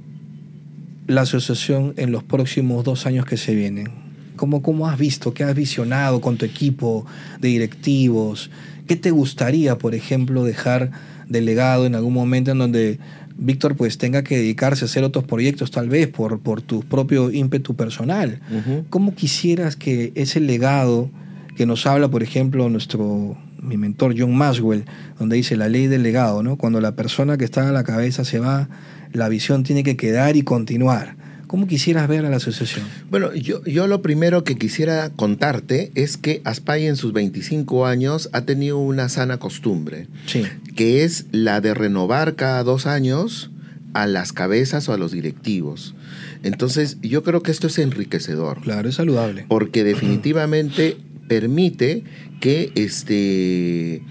la 1.07 1.21
asociación 1.21 1.94
en 1.97 2.11
los 2.11 2.25
próximos 2.25 2.85
dos 2.85 3.07
años 3.07 3.27
que 3.27 3.37
se 3.37 3.55
vienen? 3.55 3.90
¿Cómo, 4.35 4.61
¿Cómo 4.61 4.88
has 4.88 4.99
visto? 4.99 5.35
¿Qué 5.35 5.44
has 5.44 5.55
visionado 5.55 6.21
con 6.21 6.37
tu 6.37 6.44
equipo 6.44 7.07
de 7.40 7.49
directivos? 7.49 8.51
¿Qué 8.88 8.97
te 8.97 9.11
gustaría, 9.11 9.79
por 9.79 9.94
ejemplo, 9.94 10.44
dejar 10.44 10.90
delegado 11.29 11.87
en 11.87 11.94
algún 11.94 12.14
momento 12.14 12.51
en 12.51 12.59
donde 12.59 12.99
Víctor 13.38 13.77
pues 13.77 13.98
tenga 13.98 14.24
que 14.24 14.37
dedicarse 14.37 14.85
a 14.85 14.87
hacer 14.87 15.05
otros 15.05 15.24
proyectos 15.24 15.70
tal 15.70 15.88
vez 15.88 16.09
por, 16.09 16.40
por 16.40 16.61
tu 16.61 16.81
propio 16.81 17.31
ímpetu 17.31 17.77
personal? 17.77 18.40
Ujú. 18.51 18.85
¿Cómo 18.90 19.14
quisieras 19.14 19.77
que 19.77 20.12
ese 20.16 20.40
legado 20.40 21.09
que 21.57 21.64
nos 21.64 21.87
habla, 21.87 22.09
por 22.09 22.22
ejemplo, 22.22 22.68
nuestro 22.68 23.37
mi 23.62 23.77
mentor 23.77 24.14
John 24.16 24.35
Maswell, 24.35 24.85
donde 25.18 25.37
dice 25.37 25.57
la 25.57 25.68
ley 25.68 25.87
del 25.87 26.03
legado, 26.03 26.42
¿no? 26.42 26.57
Cuando 26.57 26.81
la 26.81 26.92
persona 26.92 27.37
que 27.37 27.44
está 27.44 27.68
a 27.68 27.72
la 27.72 27.85
cabeza 27.85 28.24
se 28.24 28.38
va, 28.38 28.68
la 29.12 29.29
visión 29.29 29.62
tiene 29.62 29.83
que 29.83 29.96
quedar 29.96 30.37
y 30.37 30.42
continuar. 30.42 31.16
¿Cómo 31.49 31.67
quisieras 31.67 32.07
ver 32.07 32.25
a 32.25 32.31
la 32.31 32.37
asociación? 32.37 32.85
Bueno, 33.11 33.35
yo, 33.35 33.65
yo 33.65 33.87
lo 33.89 34.01
primero 34.03 34.45
que 34.45 34.57
quisiera 34.57 35.11
contarte 35.11 35.91
es 35.97 36.17
que 36.17 36.41
Aspay 36.45 36.87
en 36.87 36.95
sus 36.97 37.13
25 37.13 37.87
años 37.87 38.29
ha 38.33 38.43
tenido 38.43 38.79
una 38.79 39.09
sana 39.09 39.39
costumbre, 39.39 40.07
Sí, 40.27 40.45
que 40.77 41.03
es 41.05 41.25
la 41.33 41.61
de 41.61 41.75
renovar 41.75 42.37
cada 42.37 42.63
dos 42.63 42.87
años 42.87 43.51
a 43.95 44.07
las 44.07 44.33
cabezas 44.33 44.89
o 44.89 44.93
a 44.93 44.99
los 44.99 45.11
directivos. 45.13 45.95
Entonces, 46.43 46.99
yo 47.01 47.25
creo 47.25 47.43
que 47.43 47.51
esto 47.51 47.67
es 47.67 47.79
enriquecedor, 47.79 48.61
claro, 48.61 48.89
es 48.89 48.97
saludable. 48.97 49.47
porque 49.49 49.83
definitivamente 49.83 50.99
permite 51.27 52.05
que 52.41 52.71
este, 52.75 54.03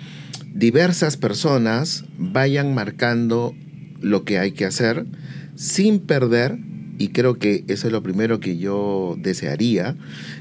diversas 0.54 1.18
personas 1.18 2.04
vayan 2.18 2.74
marcando 2.74 3.56
lo 4.02 4.24
que 4.24 4.40
hay 4.40 4.52
que 4.52 4.66
hacer 4.66 5.06
sin 5.56 6.00
perder, 6.00 6.60
y 6.98 7.10
creo 7.10 7.36
que 7.38 7.64
eso 7.68 7.88
es 7.88 7.94
lo 7.94 8.02
primero 8.04 8.40
que 8.40 8.58
yo 8.58 9.16
desearía, 9.22 9.96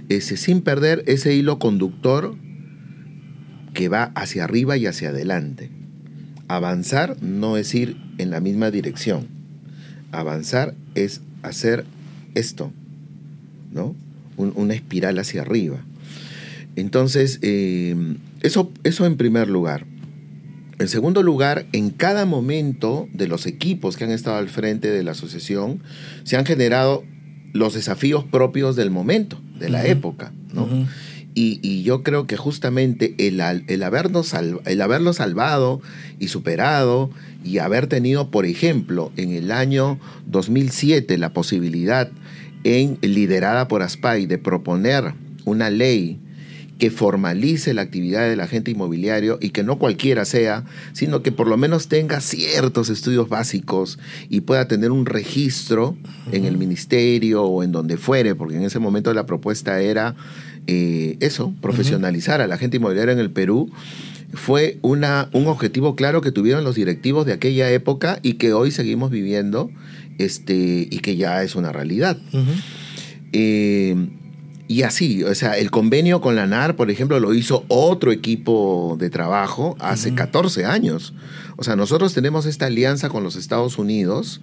ese, 0.09 0.37
sin 0.37 0.61
perder 0.63 1.03
ese 1.07 1.35
hilo 1.35 1.59
conductor 1.59 2.35
que 3.75 3.89
va 3.89 4.05
hacia 4.15 4.45
arriba 4.45 4.77
y 4.77 4.87
hacia 4.87 5.11
adelante. 5.11 5.71
Avanzar 6.49 7.17
no 7.23 7.57
es 7.57 7.75
ir 7.75 7.97
en 8.19 8.31
la 8.31 8.41
misma 8.41 8.71
dirección. 8.71 9.27
Avanzar 10.13 10.75
es 10.95 11.21
hacer 11.43 11.85
esto, 12.35 12.73
¿no? 13.73 13.95
Un- 14.37 14.53
una 14.57 14.75
espiral 14.75 15.19
hacia 15.19 15.43
arriba. 15.43 15.79
Entonces, 16.77 17.39
eh, 17.43 17.95
eso, 18.43 18.71
eso 18.85 19.07
en 19.07 19.17
primer 19.17 19.49
lugar. 19.49 19.87
En 20.79 20.89
segundo 20.89 21.23
lugar, 21.23 21.67
en 21.73 21.91
cada 21.91 22.27
momento 22.27 23.09
de 23.13 23.29
los 23.29 23.47
equipos 23.47 23.97
que 23.97 24.05
han 24.05 24.11
estado 24.11 24.37
al 24.37 24.49
frente 24.49 24.91
de 24.91 25.03
la 25.03 25.13
asociación, 25.13 25.83
se 26.25 26.37
han 26.37 26.45
generado 26.45 27.05
los 27.53 27.75
desafíos 27.75 28.25
propios 28.25 28.77
del 28.77 28.91
momento, 28.91 29.41
de 29.59 29.71
la 29.71 29.87
época, 29.87 30.33
¿no? 30.53 30.69
Y, 31.39 31.83
yo 31.83 32.03
creo 32.03 32.27
que 32.27 32.39
justamente 32.39 33.15
el, 33.19 33.41
el, 33.41 33.83
habernos 33.83 34.33
el 34.33 34.81
haberlo 34.81 35.13
salvado 35.13 35.83
y 36.19 36.29
superado 36.29 37.11
y 37.45 37.59
haber 37.59 37.89
tenido, 37.89 38.31
por 38.31 38.47
ejemplo, 38.47 39.13
en 39.17 39.33
el 39.33 39.53
año 39.53 40.01
2007 40.27 41.19
la 41.19 41.35
posibilidad 41.35 42.11
en, 42.65 42.99
liderada 43.03 43.69
por 43.69 43.83
ASPAI 43.83 44.25
de 44.25 44.39
proponer 44.39 45.13
una 45.45 45.69
ley 45.69 46.19
que 46.79 46.91
formalice 46.91 47.73
la 47.73 47.83
actividad 47.83 48.29
del 48.29 48.41
agente 48.41 48.71
inmobiliario 48.71 49.39
y 49.41 49.51
que 49.51 49.63
no 49.63 49.79
cualquiera 49.79 50.25
sea, 50.25 50.65
sino 50.93 51.23
que 51.23 51.33
por 51.33 51.49
lo 51.49 51.57
menos 51.57 51.89
tenga 51.89 52.21
ciertos 52.21 52.91
estudios 52.91 53.29
básicos 53.29 53.99
y 54.29 54.43
pueda 54.43 54.69
tener 54.69 54.91
un 54.91 55.07
registro 55.07 55.97
en 56.33 56.45
el 56.45 56.59
ministerio 56.59 57.45
o 57.45 57.63
en 57.63 57.73
donde 57.73 57.97
fuere, 57.97 58.35
porque 58.35 58.57
en 58.57 58.63
ese 58.63 58.79
momento 58.79 59.13
la 59.15 59.27
propuesta 59.27 59.81
era 59.81 60.15
eh, 60.67 61.17
eso, 61.21 61.55
profesionalizar 61.63 62.41
al 62.41 62.53
agente 62.53 62.77
inmobiliario 62.77 63.13
en 63.13 63.21
el 63.21 63.31
Perú. 63.31 63.71
Fue 64.35 64.79
una, 64.83 65.31
un 65.33 65.47
objetivo 65.47 65.97
claro 65.97 66.21
que 66.21 66.33
tuvieron 66.33 66.65
los 66.65 66.75
directivos 66.75 67.25
de 67.25 67.33
aquella 67.33 67.71
época 67.71 68.19
y 68.23 68.35
que 68.35 68.53
hoy 68.53 68.71
seguimos 68.71 69.11
viviendo 69.11 69.71
este, 70.19 70.89
y 70.91 70.99
que 70.99 71.17
ya 71.17 71.43
es 71.43 71.55
una 71.55 71.73
realidad. 71.73 72.19
Y 74.69 74.83
así, 74.83 75.23
o 75.23 75.35
sea, 75.35 75.57
el 75.59 75.71
convenio 75.71 76.21
con 76.21 76.35
la 76.35 76.47
NAR, 76.47 76.75
por 76.75 76.91
ejemplo, 76.91 77.21
lo 77.21 77.35
hizo 77.35 77.65
otro 77.69 78.11
equipo 78.11 78.97
de 78.99 79.11
trabajo 79.11 79.77
hace 79.79 80.15
14 80.15 80.65
años. 80.65 81.15
O 81.57 81.65
sea, 81.65 81.77
nosotros 81.77 82.15
tenemos 82.15 82.47
esta 82.47 82.67
alianza 82.67 83.09
con 83.09 83.23
los 83.23 83.37
Estados 83.37 83.79
Unidos 83.79 84.41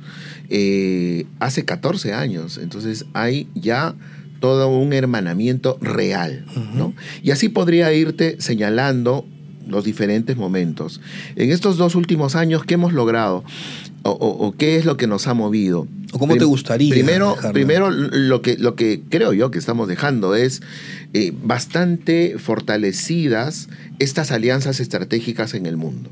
eh, 0.50 1.26
hace 1.40 1.66
14 1.66 2.14
años. 2.14 2.58
Entonces 2.58 3.06
hay 3.14 3.50
ya 3.54 3.96
todo 4.40 4.68
un 4.70 4.94
hermanamiento 4.94 5.78
real, 5.82 6.46
¿no? 6.74 6.94
Y 7.22 7.32
así 7.32 7.50
podría 7.50 7.94
irte 7.94 8.38
señalando 8.40 9.26
los 9.68 9.86
diferentes 9.86 10.36
momentos. 10.36 11.02
En 11.36 11.52
estos 11.52 11.78
dos 11.78 11.96
últimos 11.96 12.36
años, 12.36 12.64
¿qué 12.66 12.74
hemos 12.74 12.94
logrado? 12.94 13.44
O, 14.04 14.54
qué 14.58 14.76
es 14.76 14.86
lo 14.86 14.98
que 14.98 15.08
nos 15.08 15.28
ha 15.28 15.34
movido. 15.34 15.88
¿O 16.12 16.20
cómo 16.20 16.36
te 16.36 16.46
gustaría? 16.46 16.94
Primero, 16.94 17.36
primero 17.54 17.90
lo, 17.90 18.42
que, 18.42 18.58
lo 18.58 18.76
que 18.76 19.02
creo 19.10 19.34
yo 19.34 19.50
que 19.50 19.60
estamos 19.60 19.88
dejando 19.88 20.36
es 20.36 20.62
eh, 21.14 21.34
bastante 21.44 22.36
fortalecidas 22.38 23.70
estas 24.00 24.32
alianzas 24.32 24.80
estratégicas 24.80 25.54
en 25.54 25.66
el 25.66 25.78
mundo. 25.78 26.10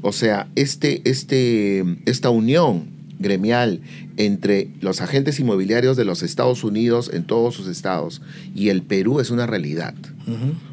O 0.00 0.12
sea, 0.12 0.48
este, 0.54 1.02
este, 1.04 1.84
esta 2.06 2.30
unión 2.30 2.99
gremial 3.20 3.80
entre 4.16 4.70
los 4.80 5.00
agentes 5.00 5.38
inmobiliarios 5.38 5.96
de 5.96 6.04
los 6.04 6.22
Estados 6.22 6.64
Unidos 6.64 7.10
en 7.12 7.24
todos 7.24 7.54
sus 7.54 7.68
estados 7.68 8.22
y 8.54 8.70
el 8.70 8.82
Perú 8.82 9.20
es 9.20 9.30
una 9.30 9.46
realidad. 9.46 9.94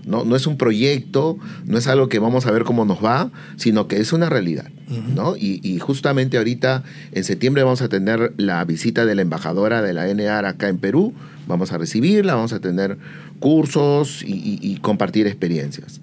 ¿no? 0.06 0.24
no 0.24 0.36
es 0.36 0.46
un 0.46 0.58
proyecto, 0.58 1.38
no 1.66 1.80
es 1.80 1.88
algo 1.88 2.10
que 2.10 2.20
vamos 2.20 2.46
a 2.46 2.52
ver 2.52 2.64
cómo 2.64 2.86
nos 2.86 3.04
va, 3.04 3.32
sino 3.56 3.88
que 3.88 3.98
es 3.98 4.14
una 4.14 4.30
realidad. 4.30 4.70
¿no? 5.16 5.36
Y, 5.36 5.80
justamente 5.80 6.38
ahorita 6.38 6.84
en 7.12 7.24
septiembre 7.24 7.64
vamos 7.64 7.82
a 7.82 7.90
tener 7.90 8.34
la 8.38 8.64
visita 8.66 9.06
de 9.06 9.16
la 9.16 9.22
embajadora 9.22 9.82
de 9.82 9.94
la 9.94 10.12
NAR 10.14 10.46
acá 10.46 10.70
en 10.70 10.78
Perú, 10.78 11.14
vamos 11.48 11.72
a 11.72 11.78
recibirla, 11.78 12.36
vamos 12.36 12.54
a 12.54 12.60
tener 12.60 12.98
cursos 13.40 14.24
y, 14.26 14.78
compartir 14.82 15.28
experiencias. 15.28 16.02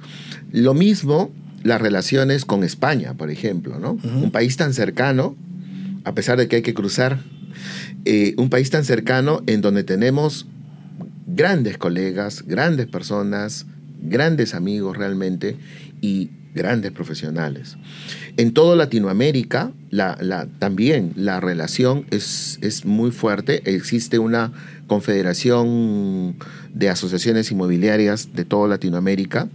Lo 0.52 0.74
mismo 0.74 1.30
las 1.62 1.80
relaciones 1.80 2.44
con 2.44 2.62
España, 2.62 3.14
por 3.14 3.30
ejemplo, 3.30 3.78
¿no? 3.78 3.98
Un 4.04 4.30
país 4.30 4.56
tan 4.56 4.74
cercano, 4.74 5.34
a 6.04 6.14
pesar 6.14 6.38
de 6.38 6.48
que 6.48 6.56
hay 6.56 6.62
que 6.62 6.74
cruzar, 6.74 7.18
eh, 8.04 8.34
un 8.36 8.50
país 8.50 8.70
tan 8.70 8.84
cercano 8.84 9.42
en 9.46 9.60
donde 9.60 9.84
tenemos 9.84 10.46
grandes 11.26 11.78
colegas, 11.78 12.44
grandes 12.46 12.86
personas, 12.86 13.66
grandes 14.02 14.54
amigos 14.54 14.96
realmente 14.96 15.56
y 16.00 16.30
grandes 16.54 16.92
profesionales. 16.92 17.76
En 18.36 18.52
toda 18.52 18.76
Latinoamérica 18.76 19.72
la, 19.90 20.46
también 20.58 21.12
la 21.16 21.40
relación 21.40 22.06
es, 22.10 22.84
muy 22.84 23.10
fuerte. 23.10 23.62
Existe 23.74 24.18
una 24.18 24.52
confederación 24.86 26.36
de 26.72 26.88
asociaciones 26.90 27.50
inmobiliarias 27.50 28.34
de 28.34 28.44
toda 28.44 28.68
Latinoamérica. 28.68 29.48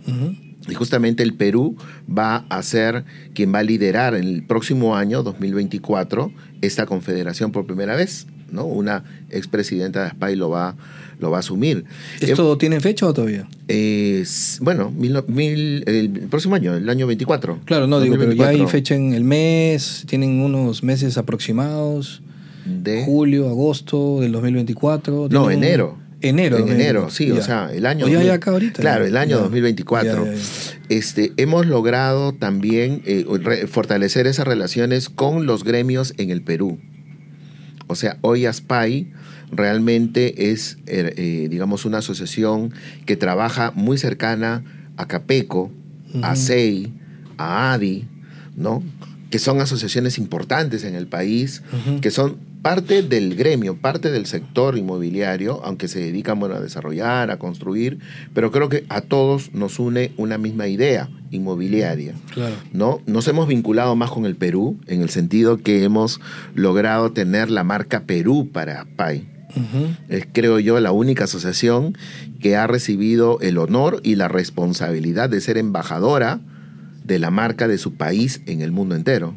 Y 0.72 0.76
justamente 0.76 1.24
el 1.24 1.34
Perú 1.34 1.76
va 2.10 2.46
a 2.50 2.62
ser 2.64 3.06
quien 3.34 3.54
va 3.54 3.60
a 3.60 3.64
liderar 3.64 4.16
en 4.16 4.24
el 4.24 4.44
próximo 4.44 4.96
año, 4.96 5.24
2024, 5.24 6.32
esta 6.62 6.86
confederación 6.86 7.52
por 7.52 7.66
primera 7.66 7.96
vez. 7.96 8.28
¿no? 8.52 8.66
Una 8.66 9.04
expresidenta 9.30 10.04
de 10.04 10.10
SPAI 10.12 10.36
lo 10.36 10.50
va, 10.50 10.76
lo 11.20 11.32
va 11.32 11.38
a 11.38 11.40
asumir. 11.40 11.86
¿Esto 12.20 12.58
tiene 12.58 12.80
fecha 12.80 13.08
o 13.08 13.14
todavía? 13.14 13.48
bueno, 14.62 14.94
el 15.00 16.28
próximo 16.30 16.56
año, 16.56 16.76
el 16.76 16.90
año 16.90 17.08
24. 17.08 17.60
Claro, 17.66 17.88
no, 17.88 18.00
digo, 18.00 18.16
pero 18.18 18.32
ya 18.34 18.48
hay 18.50 18.66
fecha 18.68 18.96
en 18.96 19.14
el 19.14 19.24
mes, 19.24 20.06
tienen 20.08 20.42
unos 20.42 20.84
meses 20.84 21.18
aproximados. 21.18 22.22
De 22.66 23.04
julio, 23.04 23.50
agosto 23.50 24.20
del 24.22 24.32
2024. 24.32 25.30
No, 25.32 25.50
enero. 25.50 25.98
Enero. 26.22 26.58
En 26.58 26.70
enero, 26.70 27.10
sí, 27.10 27.32
o 27.32 27.42
sea, 27.42 27.70
el 27.74 27.86
año. 27.86 28.08
Ya, 28.08 28.34
acá 28.34 28.52
ahorita. 28.52 28.82
Claro, 28.82 29.06
el 29.06 29.16
año 29.16 29.40
2024. 29.40 30.28
Este, 30.90 31.34
hemos 31.38 31.66
logrado 31.66 32.34
también 32.34 33.02
eh, 33.06 33.26
fortalecer 33.68 34.28
esas 34.28 34.48
relaciones 34.48 35.10
con 35.10 35.46
los 35.46 35.64
gremios 35.64 36.14
en 36.18 36.30
el 36.30 36.42
Perú. 36.42 36.80
O 37.88 37.96
sea, 37.96 38.18
hoy 38.22 38.46
ASPAI 38.46 39.12
realmente 39.52 40.52
es, 40.52 40.78
er, 40.86 41.14
eh, 41.18 41.48
digamos, 41.50 41.86
una 41.86 42.00
asociación 42.00 42.74
que 43.06 43.16
trabaja 43.16 43.72
muy 43.72 43.98
cercana 43.98 44.64
a 44.98 45.08
CAPECO, 45.08 45.72
a 46.22 46.36
SEI, 46.36 46.94
a 47.38 47.74
ADI, 47.74 48.08
¿no? 48.56 48.84
que 49.30 49.40
son 49.40 49.62
asociaciones 49.62 50.18
importantes 50.18 50.84
en 50.84 50.96
el 50.96 51.08
país, 51.08 51.62
que 52.02 52.12
son 52.12 52.38
parte 52.62 53.02
del 53.04 53.36
gremio, 53.36 53.78
parte 53.78 54.12
del 54.12 54.26
sector 54.26 54.78
inmobiliario, 54.78 55.62
aunque 55.64 55.88
se 55.88 56.00
dedican 56.00 56.40
bueno, 56.40 56.56
a 56.56 56.60
desarrollar, 56.60 57.32
a 57.32 57.40
construir, 57.40 58.00
pero 58.34 58.52
creo 58.52 58.70
que 58.70 58.86
a 58.90 59.02
todos 59.02 59.54
nos 59.54 59.80
une 59.80 60.12
una 60.18 60.38
misma 60.38 60.68
idea 60.68 61.10
inmobiliaria. 61.32 62.14
¿no? 62.74 63.02
Nos 63.06 63.28
hemos 63.28 63.48
vinculado 63.48 63.96
más 63.96 64.12
con 64.12 64.26
el 64.26 64.36
Perú, 64.36 64.80
en 64.88 65.02
el 65.02 65.10
sentido 65.10 65.58
que 65.58 65.84
hemos 65.84 66.20
logrado 66.54 67.12
tener 67.12 67.50
la 67.50 67.64
marca 67.64 68.02
Perú 68.02 68.50
para 68.52 68.86
PAI. 68.96 69.28
Es, 70.10 70.28
creo 70.32 70.60
yo, 70.60 70.80
la 70.80 70.92
única 70.92 71.24
asociación 71.24 71.98
que 72.40 72.56
ha 72.56 72.68
recibido 72.68 73.40
el 73.42 73.58
honor 73.58 74.00
y 74.04 74.16
la 74.16 74.28
responsabilidad 74.28 75.30
de 75.30 75.42
ser 75.42 75.58
embajadora 75.58 76.40
de 77.10 77.18
la 77.18 77.32
marca 77.32 77.68
de 77.68 77.80
su 77.80 77.96
país 77.96 78.42
en 78.46 78.62
el 78.62 78.72
mundo 78.72 78.96
entero. 78.96 79.34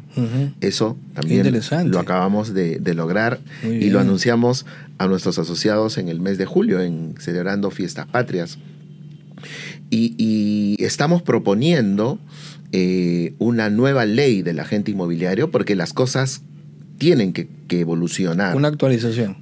Eso 0.61 0.95
también 1.15 1.59
lo 1.85 1.99
acabamos 1.99 2.53
de, 2.53 2.79
lograr 2.93 3.39
y 3.63 3.89
lo 3.89 3.99
anunciamos 3.99 4.67
a 4.99 5.07
nuestros 5.07 5.39
asociados 5.39 5.97
en 5.97 6.07
el 6.07 6.21
mes 6.21 6.37
de 6.37 6.45
julio, 6.45 6.79
en 6.79 7.15
celebrando 7.19 7.71
fiestas 7.71 8.05
patrias. 8.05 8.59
Y, 9.89 10.75
estamos 10.79 11.23
proponiendo 11.23 12.19
eh, 12.71 13.33
una 13.39 13.69
nueva 13.69 14.05
ley 14.05 14.43
del 14.43 14.59
agente 14.59 14.91
inmobiliario 14.91 15.49
porque 15.49 15.75
las 15.75 15.93
cosas 15.93 16.43
tienen 17.03 17.33
que, 17.33 17.49
evolucionar. 17.69 18.55
Una 18.55 18.67
actualización. 18.67 19.35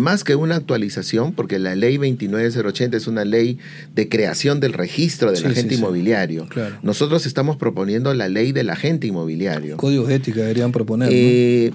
más 0.00 0.24
que 0.24 0.34
una 0.34 0.56
actualización, 0.56 1.34
porque 1.34 1.58
la 1.58 1.76
ley 1.76 1.98
29080 1.98 2.96
es 2.96 3.06
una 3.06 3.26
ley 3.26 3.58
de 3.94 4.08
creación 4.08 4.60
del 4.60 4.72
registro 4.72 5.30
del 5.30 5.46
agente 5.46 5.74
inmobiliario. 5.76 6.48
Nosotros 6.82 7.26
estamos 7.26 7.56
proponiendo 7.58 8.12
la 8.14 8.28
ley 8.28 8.50
del 8.52 8.70
agente 8.70 9.06
inmobiliario. 9.06 9.76
Códigos 9.76 10.08
de 10.08 10.14
ética 10.16 10.40
deberían 10.40 10.72
proponer. 10.72 11.10
Eh, 11.12 11.70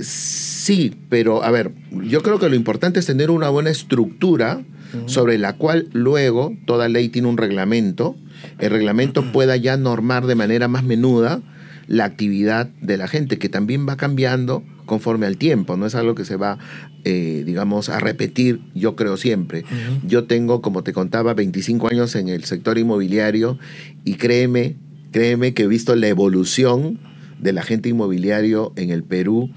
sí, 0.00 0.94
pero 1.10 1.42
a 1.42 1.50
ver, 1.50 1.72
yo 2.04 2.22
creo 2.22 2.38
que 2.38 2.48
lo 2.48 2.54
importante 2.54 3.00
es 3.00 3.06
tener 3.06 3.30
una 3.30 3.50
buena 3.50 3.70
estructura 3.70 4.62
sobre 5.06 5.36
la 5.36 5.56
cual 5.56 5.88
luego 5.92 6.56
toda 6.64 6.88
ley 6.88 7.10
tiene 7.10 7.28
un 7.28 7.36
reglamento. 7.36 8.16
El 8.60 8.70
reglamento 8.70 9.30
pueda 9.32 9.56
ya 9.56 9.76
normar 9.76 10.26
de 10.26 10.36
manera 10.36 10.68
más 10.68 10.84
menuda 10.84 11.42
la 11.88 12.04
actividad 12.04 12.66
de 12.82 12.98
la 12.98 13.08
gente, 13.08 13.38
que 13.38 13.48
también 13.48 13.88
va 13.88 13.96
cambiando 13.96 14.62
conforme 14.84 15.26
al 15.26 15.36
tiempo, 15.36 15.76
no 15.76 15.86
es 15.86 15.94
algo 15.94 16.14
que 16.14 16.24
se 16.24 16.36
va, 16.36 16.58
eh, 17.04 17.42
digamos, 17.44 17.88
a 17.88 17.98
repetir, 17.98 18.60
yo 18.74 18.94
creo 18.94 19.16
siempre. 19.16 19.64
Yo 20.06 20.24
tengo, 20.24 20.60
como 20.60 20.82
te 20.82 20.92
contaba, 20.92 21.34
25 21.34 21.88
años 21.88 22.14
en 22.14 22.28
el 22.28 22.44
sector 22.44 22.78
inmobiliario 22.78 23.58
y 24.04 24.14
créeme, 24.14 24.76
créeme 25.10 25.54
que 25.54 25.64
he 25.64 25.66
visto 25.66 25.96
la 25.96 26.08
evolución 26.08 26.98
del 27.40 27.58
agente 27.58 27.88
inmobiliario 27.88 28.72
en 28.76 28.90
el 28.90 29.02
Perú. 29.02 29.50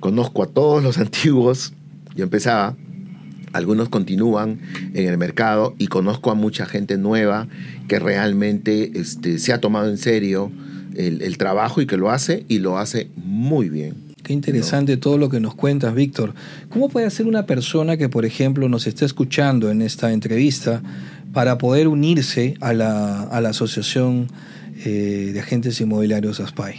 Conozco 0.00 0.44
a 0.44 0.46
todos 0.46 0.82
los 0.82 0.98
antiguos, 0.98 1.72
yo 2.14 2.24
empezaba, 2.24 2.76
algunos 3.52 3.88
continúan 3.88 4.60
en 4.92 5.08
el 5.08 5.18
mercado 5.18 5.74
y 5.78 5.86
conozco 5.86 6.30
a 6.30 6.34
mucha 6.34 6.66
gente 6.66 6.98
nueva 6.98 7.48
que 7.88 7.98
realmente 7.98 8.92
este, 8.94 9.38
se 9.38 9.52
ha 9.52 9.60
tomado 9.60 9.88
en 9.88 9.98
serio 9.98 10.52
el, 10.98 11.38
trabajo 11.38 11.80
y 11.80 11.86
que 11.86 11.96
lo 11.96 12.10
hace 12.10 12.44
y 12.48 12.58
lo 12.58 12.78
hace 12.78 13.08
muy 13.16 13.68
bien. 13.68 13.94
Qué 14.22 14.32
interesante 14.32 14.96
todo 14.96 15.16
lo 15.16 15.30
que 15.30 15.40
nos 15.40 15.54
cuentas, 15.54 15.94
Víctor. 15.94 16.34
¿Cómo 16.68 16.88
puede 16.88 17.08
ser 17.10 17.26
una 17.26 17.46
persona 17.46 17.96
que, 17.96 18.08
por 18.08 18.26
ejemplo, 18.26 18.68
nos 18.68 18.86
está 18.86 19.06
escuchando 19.06 19.70
en 19.70 19.80
esta 19.80 20.12
entrevista, 20.12 20.82
para 21.32 21.58
poder 21.58 21.88
unirse 21.88 22.54
a 22.60 22.72
la, 22.72 23.22
a 23.22 23.40
la 23.40 23.50
Asociación 23.50 24.28
eh, 24.84 25.30
de 25.32 25.40
Agentes 25.40 25.80
Inmobiliarios 25.80 26.40
ASPAI? 26.40 26.76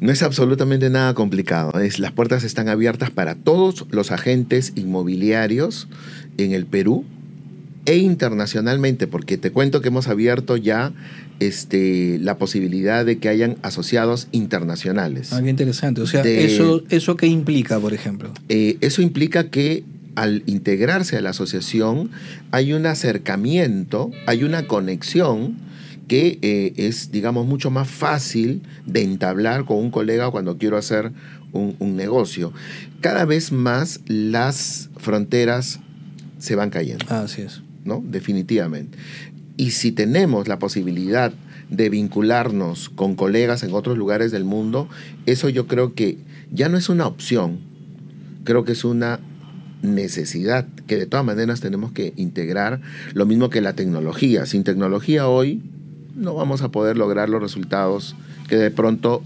No 0.00 0.12
es 0.12 0.22
absolutamente 0.22 0.88
nada 0.88 1.12
complicado. 1.14 1.78
Es, 1.80 1.98
las 1.98 2.12
puertas 2.12 2.44
están 2.44 2.68
abiertas 2.68 3.10
para 3.10 3.34
todos 3.34 3.86
los 3.90 4.12
agentes 4.12 4.72
inmobiliarios 4.76 5.88
en 6.38 6.52
el 6.52 6.66
Perú 6.66 7.04
e 7.86 7.96
internacionalmente, 7.96 9.06
porque 9.06 9.38
te 9.38 9.50
cuento 9.50 9.80
que 9.80 9.88
hemos 9.88 10.08
abierto 10.08 10.56
ya 10.56 10.92
este, 11.40 12.18
la 12.20 12.36
posibilidad 12.36 13.04
de 13.04 13.18
que 13.18 13.28
hayan 13.28 13.56
asociados 13.62 14.28
internacionales. 14.32 15.32
Ah, 15.32 15.40
qué 15.42 15.50
interesante. 15.50 16.02
O 16.02 16.06
sea, 16.06 16.22
eso, 16.22 16.82
¿eso 16.90 17.16
qué 17.16 17.26
implica, 17.26 17.78
por 17.80 17.94
ejemplo? 17.94 18.32
Eh, 18.48 18.76
eso 18.80 19.02
implica 19.02 19.50
que 19.50 19.84
al 20.14 20.42
integrarse 20.46 21.16
a 21.16 21.20
la 21.22 21.30
asociación 21.30 22.10
hay 22.50 22.72
un 22.72 22.84
acercamiento, 22.84 24.10
hay 24.26 24.44
una 24.44 24.66
conexión 24.66 25.56
que 26.08 26.38
eh, 26.42 26.74
es, 26.76 27.12
digamos, 27.12 27.46
mucho 27.46 27.70
más 27.70 27.88
fácil 27.88 28.62
de 28.84 29.02
entablar 29.02 29.64
con 29.64 29.78
un 29.78 29.90
colega 29.90 30.30
cuando 30.30 30.58
quiero 30.58 30.76
hacer 30.76 31.12
un, 31.52 31.76
un 31.78 31.96
negocio. 31.96 32.52
Cada 33.00 33.24
vez 33.24 33.52
más 33.52 34.00
las 34.06 34.90
fronteras 34.96 35.78
se 36.38 36.56
van 36.56 36.70
cayendo. 36.70 37.06
Así 37.08 37.42
es. 37.42 37.62
¿No? 37.84 38.02
Definitivamente. 38.06 38.98
Y 39.56 39.72
si 39.72 39.92
tenemos 39.92 40.48
la 40.48 40.58
posibilidad 40.58 41.32
de 41.68 41.88
vincularnos 41.90 42.88
con 42.88 43.14
colegas 43.14 43.62
en 43.62 43.72
otros 43.74 43.96
lugares 43.96 44.32
del 44.32 44.44
mundo, 44.44 44.88
eso 45.26 45.48
yo 45.48 45.66
creo 45.66 45.94
que 45.94 46.18
ya 46.52 46.68
no 46.68 46.76
es 46.76 46.88
una 46.88 47.06
opción, 47.06 47.60
creo 48.44 48.64
que 48.64 48.72
es 48.72 48.84
una 48.84 49.20
necesidad 49.82 50.66
que 50.86 50.96
de 50.96 51.06
todas 51.06 51.24
maneras 51.24 51.60
tenemos 51.60 51.92
que 51.92 52.12
integrar, 52.16 52.80
lo 53.14 53.26
mismo 53.26 53.50
que 53.50 53.60
la 53.60 53.74
tecnología. 53.74 54.46
Sin 54.46 54.64
tecnología 54.64 55.28
hoy 55.28 55.62
no 56.14 56.34
vamos 56.34 56.62
a 56.62 56.70
poder 56.70 56.98
lograr 56.98 57.28
los 57.28 57.40
resultados 57.40 58.16
que 58.48 58.56
de 58.56 58.70
pronto 58.70 59.22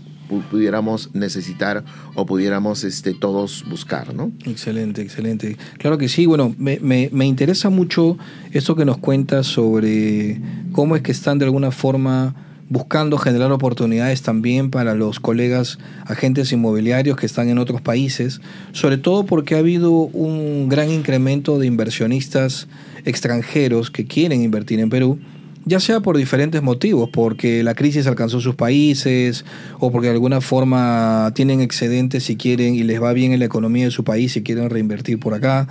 pudiéramos 0.50 1.10
necesitar 1.14 1.84
o 2.14 2.26
pudiéramos 2.26 2.84
este, 2.84 3.14
todos 3.14 3.64
buscar, 3.68 4.14
¿no? 4.14 4.32
Excelente, 4.44 5.02
excelente. 5.02 5.56
Claro 5.78 5.98
que 5.98 6.08
sí, 6.08 6.26
bueno, 6.26 6.54
me, 6.58 6.78
me, 6.80 7.08
me 7.12 7.26
interesa 7.26 7.70
mucho 7.70 8.18
esto 8.52 8.76
que 8.76 8.84
nos 8.84 8.98
cuentas 8.98 9.46
sobre 9.46 10.40
cómo 10.72 10.96
es 10.96 11.02
que 11.02 11.12
están 11.12 11.38
de 11.38 11.44
alguna 11.44 11.70
forma 11.70 12.34
buscando 12.68 13.18
generar 13.18 13.52
oportunidades 13.52 14.22
también 14.22 14.70
para 14.70 14.94
los 14.94 15.20
colegas 15.20 15.78
agentes 16.06 16.50
inmobiliarios 16.52 17.16
que 17.16 17.26
están 17.26 17.48
en 17.48 17.58
otros 17.58 17.80
países, 17.82 18.40
sobre 18.72 18.96
todo 18.96 19.26
porque 19.26 19.54
ha 19.54 19.58
habido 19.58 19.92
un 19.92 20.68
gran 20.68 20.90
incremento 20.90 21.58
de 21.58 21.66
inversionistas 21.66 22.66
extranjeros 23.04 23.90
que 23.90 24.06
quieren 24.06 24.42
invertir 24.42 24.80
en 24.80 24.90
Perú 24.90 25.18
ya 25.66 25.81
sea 25.81 26.00
por 26.00 26.16
diferentes 26.16 26.62
motivos, 26.62 27.09
porque 27.11 27.62
la 27.62 27.74
crisis 27.74 28.07
alcanzó 28.07 28.40
sus 28.40 28.55
países 28.55 29.44
o 29.79 29.90
porque 29.90 30.09
de 30.09 30.14
alguna 30.14 30.40
forma 30.40 31.33
tienen 31.35 31.61
excedentes 31.61 32.24
si 32.24 32.37
quieren 32.37 32.74
y 32.74 32.83
les 32.83 33.03
va 33.03 33.12
bien 33.12 33.33
en 33.33 33.38
la 33.38 33.46
economía 33.46 33.85
de 33.85 33.90
su 33.90 34.05
país 34.05 34.37
y 34.37 34.42
quieren 34.42 34.70
reinvertir 34.70 35.18
por 35.18 35.35
acá. 35.35 35.68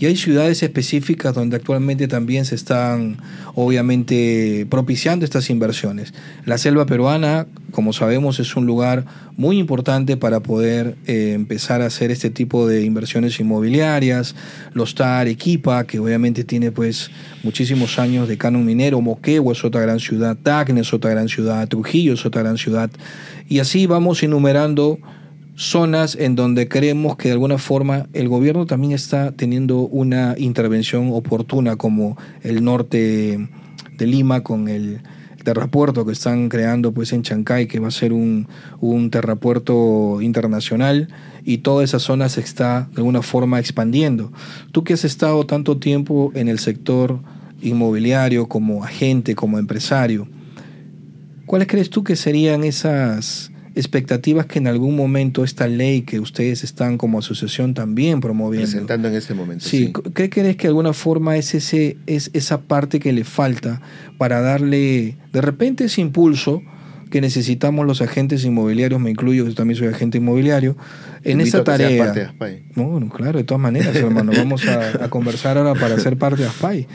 Y 0.00 0.06
hay 0.06 0.16
ciudades 0.16 0.62
específicas 0.62 1.34
donde 1.34 1.56
actualmente 1.56 2.06
también 2.06 2.44
se 2.44 2.54
están, 2.54 3.16
obviamente, 3.54 4.64
propiciando 4.70 5.24
estas 5.24 5.50
inversiones. 5.50 6.14
La 6.44 6.56
selva 6.56 6.86
peruana, 6.86 7.46
como 7.72 7.92
sabemos, 7.92 8.38
es 8.38 8.54
un 8.54 8.64
lugar 8.64 9.06
muy 9.36 9.58
importante 9.58 10.16
para 10.16 10.38
poder 10.38 10.96
eh, 11.06 11.32
empezar 11.34 11.82
a 11.82 11.86
hacer 11.86 12.12
este 12.12 12.30
tipo 12.30 12.68
de 12.68 12.84
inversiones 12.84 13.40
inmobiliarias. 13.40 14.36
Los 14.72 14.94
TAR, 14.94 15.26
Equipa, 15.26 15.84
que 15.84 15.98
obviamente 15.98 16.44
tiene 16.44 16.70
pues 16.70 17.10
muchísimos 17.42 17.98
años 17.98 18.28
de 18.28 18.38
canon 18.38 18.64
minero. 18.64 19.00
Moquegua 19.00 19.52
es 19.52 19.64
otra 19.64 19.80
gran 19.80 19.98
ciudad. 19.98 20.36
Tacna 20.40 20.80
es 20.80 20.92
otra 20.92 21.10
gran 21.10 21.28
ciudad. 21.28 21.66
Trujillo 21.66 22.14
es 22.14 22.24
otra 22.24 22.42
gran 22.42 22.56
ciudad. 22.56 22.88
Y 23.48 23.58
así 23.58 23.86
vamos 23.86 24.22
enumerando 24.22 25.00
zonas 25.58 26.14
en 26.14 26.36
donde 26.36 26.68
creemos 26.68 27.16
que 27.16 27.28
de 27.28 27.32
alguna 27.32 27.58
forma 27.58 28.06
el 28.12 28.28
gobierno 28.28 28.64
también 28.64 28.92
está 28.92 29.32
teniendo 29.32 29.80
una 29.80 30.36
intervención 30.38 31.10
oportuna, 31.12 31.74
como 31.74 32.16
el 32.42 32.62
norte 32.62 33.48
de 33.96 34.06
Lima 34.06 34.44
con 34.44 34.68
el 34.68 35.00
terrapuerto 35.42 36.06
que 36.06 36.12
están 36.12 36.48
creando 36.48 36.92
pues 36.92 37.12
en 37.12 37.22
Chancay, 37.22 37.66
que 37.66 37.80
va 37.80 37.88
a 37.88 37.90
ser 37.90 38.12
un, 38.12 38.46
un 38.80 39.10
terrapuerto 39.10 40.22
internacional 40.22 41.08
y 41.44 41.58
toda 41.58 41.82
esa 41.82 41.98
zona 41.98 42.28
se 42.28 42.40
está 42.40 42.88
de 42.92 42.98
alguna 42.98 43.22
forma 43.22 43.58
expandiendo. 43.58 44.32
Tú 44.70 44.84
que 44.84 44.92
has 44.94 45.04
estado 45.04 45.44
tanto 45.44 45.78
tiempo 45.78 46.30
en 46.36 46.46
el 46.46 46.60
sector 46.60 47.18
inmobiliario 47.60 48.46
como 48.46 48.84
agente, 48.84 49.34
como 49.34 49.58
empresario, 49.58 50.28
¿cuáles 51.46 51.66
crees 51.66 51.90
tú 51.90 52.04
que 52.04 52.14
serían 52.14 52.62
esas 52.62 53.50
expectativas 53.78 54.46
que 54.46 54.58
en 54.58 54.66
algún 54.66 54.96
momento 54.96 55.44
esta 55.44 55.68
ley 55.68 56.02
que 56.02 56.18
ustedes 56.18 56.64
están 56.64 56.98
como 56.98 57.20
asociación 57.20 57.74
también 57.74 58.20
promoviendo. 58.20 58.66
Presentando 58.66 59.06
en 59.06 59.14
este 59.14 59.34
momento. 59.34 59.64
Sí, 59.64 59.92
¿qué 60.14 60.28
crees 60.28 60.56
que 60.56 60.62
de 60.62 60.68
alguna 60.68 60.92
forma 60.92 61.36
es, 61.36 61.54
ese, 61.54 61.96
es 62.06 62.30
esa 62.32 62.62
parte 62.62 62.98
que 62.98 63.12
le 63.12 63.22
falta 63.22 63.80
para 64.18 64.40
darle 64.40 65.16
de 65.32 65.40
repente 65.40 65.84
ese 65.84 66.00
impulso? 66.00 66.62
que 67.10 67.22
necesitamos 67.22 67.86
los 67.86 68.02
agentes 68.02 68.44
inmobiliarios, 68.44 69.00
me 69.00 69.08
incluyo, 69.08 69.46
yo 69.46 69.54
también 69.54 69.78
soy 69.78 69.88
agente 69.88 70.18
inmobiliario, 70.18 70.76
en 71.24 71.40
esa 71.40 71.64
tarea. 71.64 72.04
Parte 72.04 72.20
de 72.38 72.62
bueno, 72.74 73.08
claro, 73.08 73.38
de 73.38 73.44
todas 73.44 73.62
maneras, 73.62 73.96
hermano, 73.96 74.30
vamos 74.36 74.68
a, 74.68 75.08
conversar 75.08 75.56
ahora 75.56 75.72
para 75.72 75.98
ser 75.98 76.18
parte 76.18 76.42
de 76.42 76.48
ASPAI. 76.48 76.86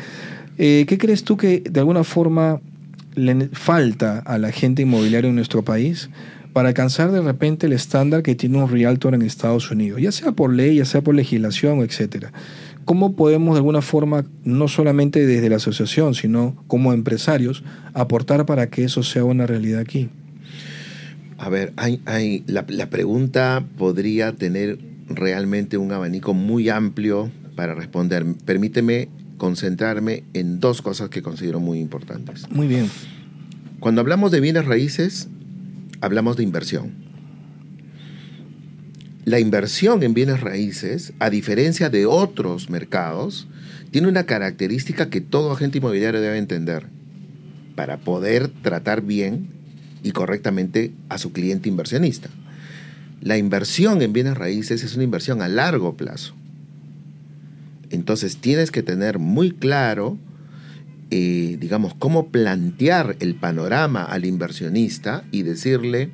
Eh, 0.59 0.85
¿Qué 0.87 0.99
crees 0.99 1.23
tú 1.23 1.35
que 1.35 1.63
de 1.67 1.79
alguna 1.79 2.03
forma 2.03 2.61
le 3.15 3.49
falta 3.53 4.19
al 4.19 4.45
agente 4.45 4.83
inmobiliario 4.83 5.31
en 5.31 5.35
nuestro 5.35 5.63
país 5.63 6.11
para 6.53 6.69
alcanzar 6.69 7.11
de 7.11 7.21
repente 7.21 7.65
el 7.65 7.73
estándar 7.73 8.23
que 8.23 8.35
tiene 8.35 8.59
un 8.59 8.69
realtor 8.69 9.15
en 9.15 9.23
Estados 9.23 9.71
Unidos, 9.71 9.99
ya 10.01 10.11
sea 10.11 10.31
por 10.31 10.53
ley, 10.53 10.77
ya 10.77 10.85
sea 10.85 11.01
por 11.01 11.15
legislación, 11.15 11.79
etcétera. 11.79 12.31
¿Cómo 12.85 13.15
podemos 13.15 13.55
de 13.55 13.59
alguna 13.59 13.81
forma, 13.81 14.25
no 14.43 14.67
solamente 14.67 15.25
desde 15.25 15.49
la 15.49 15.55
asociación, 15.55 16.13
sino 16.13 16.63
como 16.67 16.93
empresarios, 16.93 17.63
aportar 17.93 18.45
para 18.45 18.69
que 18.69 18.83
eso 18.83 19.03
sea 19.03 19.23
una 19.23 19.47
realidad 19.47 19.79
aquí? 19.79 20.09
A 21.37 21.49
ver, 21.49 21.73
hay, 21.75 22.01
hay, 22.05 22.43
la, 22.45 22.65
la 22.67 22.89
pregunta 22.89 23.65
podría 23.77 24.33
tener 24.33 24.79
realmente 25.09 25.77
un 25.77 25.91
abanico 25.91 26.33
muy 26.33 26.69
amplio 26.69 27.31
para 27.55 27.73
responder. 27.73 28.25
Permíteme 28.45 29.09
concentrarme 29.37 30.23
en 30.33 30.59
dos 30.59 30.81
cosas 30.81 31.09
que 31.09 31.21
considero 31.21 31.59
muy 31.59 31.79
importantes. 31.79 32.49
Muy 32.49 32.67
bien. 32.67 32.89
Cuando 33.79 33.99
hablamos 34.01 34.31
de 34.31 34.39
bienes 34.39 34.65
raíces, 34.65 35.27
hablamos 36.03 36.35
de 36.35 36.43
inversión. 36.43 36.91
La 39.23 39.39
inversión 39.39 40.03
en 40.03 40.13
bienes 40.13 40.41
raíces, 40.41 41.13
a 41.19 41.29
diferencia 41.29 41.89
de 41.89 42.05
otros 42.05 42.69
mercados, 42.69 43.47
tiene 43.89 44.09
una 44.09 44.25
característica 44.25 45.09
que 45.09 45.21
todo 45.21 45.53
agente 45.53 45.77
inmobiliario 45.77 46.19
debe 46.19 46.37
entender 46.37 46.87
para 47.75 47.99
poder 47.99 48.49
tratar 48.49 49.01
bien 49.01 49.47
y 50.03 50.11
correctamente 50.11 50.91
a 51.07 51.17
su 51.17 51.31
cliente 51.31 51.69
inversionista. 51.69 52.29
La 53.21 53.37
inversión 53.37 54.01
en 54.01 54.11
bienes 54.11 54.37
raíces 54.37 54.83
es 54.83 54.95
una 54.95 55.05
inversión 55.05 55.41
a 55.41 55.47
largo 55.47 55.95
plazo. 55.95 56.35
Entonces 57.91 58.37
tienes 58.37 58.71
que 58.71 58.83
tener 58.83 59.19
muy 59.19 59.51
claro 59.51 60.17
eh, 61.15 61.57
digamos, 61.59 61.93
cómo 61.93 62.29
plantear 62.31 63.17
el 63.19 63.35
panorama 63.35 64.03
al 64.03 64.25
inversionista 64.25 65.23
y 65.29 65.43
decirle 65.43 66.09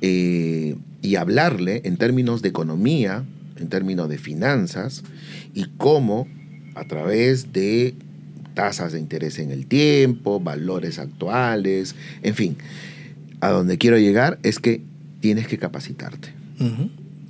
eh, 0.00 0.74
y 1.02 1.14
hablarle 1.14 1.82
en 1.84 1.96
términos 1.98 2.42
de 2.42 2.48
economía, 2.48 3.24
en 3.60 3.68
términos 3.68 4.08
de 4.08 4.18
finanzas, 4.18 5.04
y 5.54 5.66
cómo 5.76 6.26
a 6.74 6.82
través 6.88 7.52
de 7.52 7.94
tasas 8.54 8.92
de 8.92 8.98
interés 8.98 9.38
en 9.38 9.52
el 9.52 9.66
tiempo, 9.66 10.40
valores 10.40 10.98
actuales, 10.98 11.94
en 12.24 12.34
fin, 12.34 12.56
a 13.40 13.50
donde 13.50 13.78
quiero 13.78 13.98
llegar 13.98 14.40
es 14.42 14.58
que 14.58 14.80
tienes 15.20 15.46
que 15.46 15.58
capacitarte. 15.58 16.30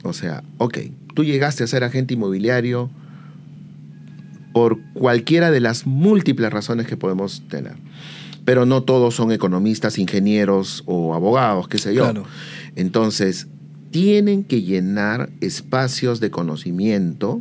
O 0.04 0.14
sea, 0.14 0.42
ok, 0.56 0.78
tú 1.14 1.22
llegaste 1.22 1.64
a 1.64 1.66
ser 1.66 1.84
agente 1.84 2.14
inmobiliario, 2.14 2.90
por 4.58 4.80
cualquiera 4.92 5.52
de 5.52 5.60
las 5.60 5.86
múltiples 5.86 6.52
razones 6.52 6.88
que 6.88 6.96
podemos 6.96 7.44
tener. 7.48 7.74
Pero 8.44 8.66
no 8.66 8.82
todos 8.82 9.14
son 9.14 9.30
economistas, 9.30 10.00
ingenieros 10.00 10.82
o 10.84 11.14
abogados, 11.14 11.68
qué 11.68 11.78
sé 11.78 11.94
yo. 11.94 12.12
Entonces, 12.74 13.46
tienen 13.92 14.42
que 14.42 14.62
llenar 14.62 15.30
espacios 15.40 16.18
de 16.18 16.32
conocimiento 16.32 17.40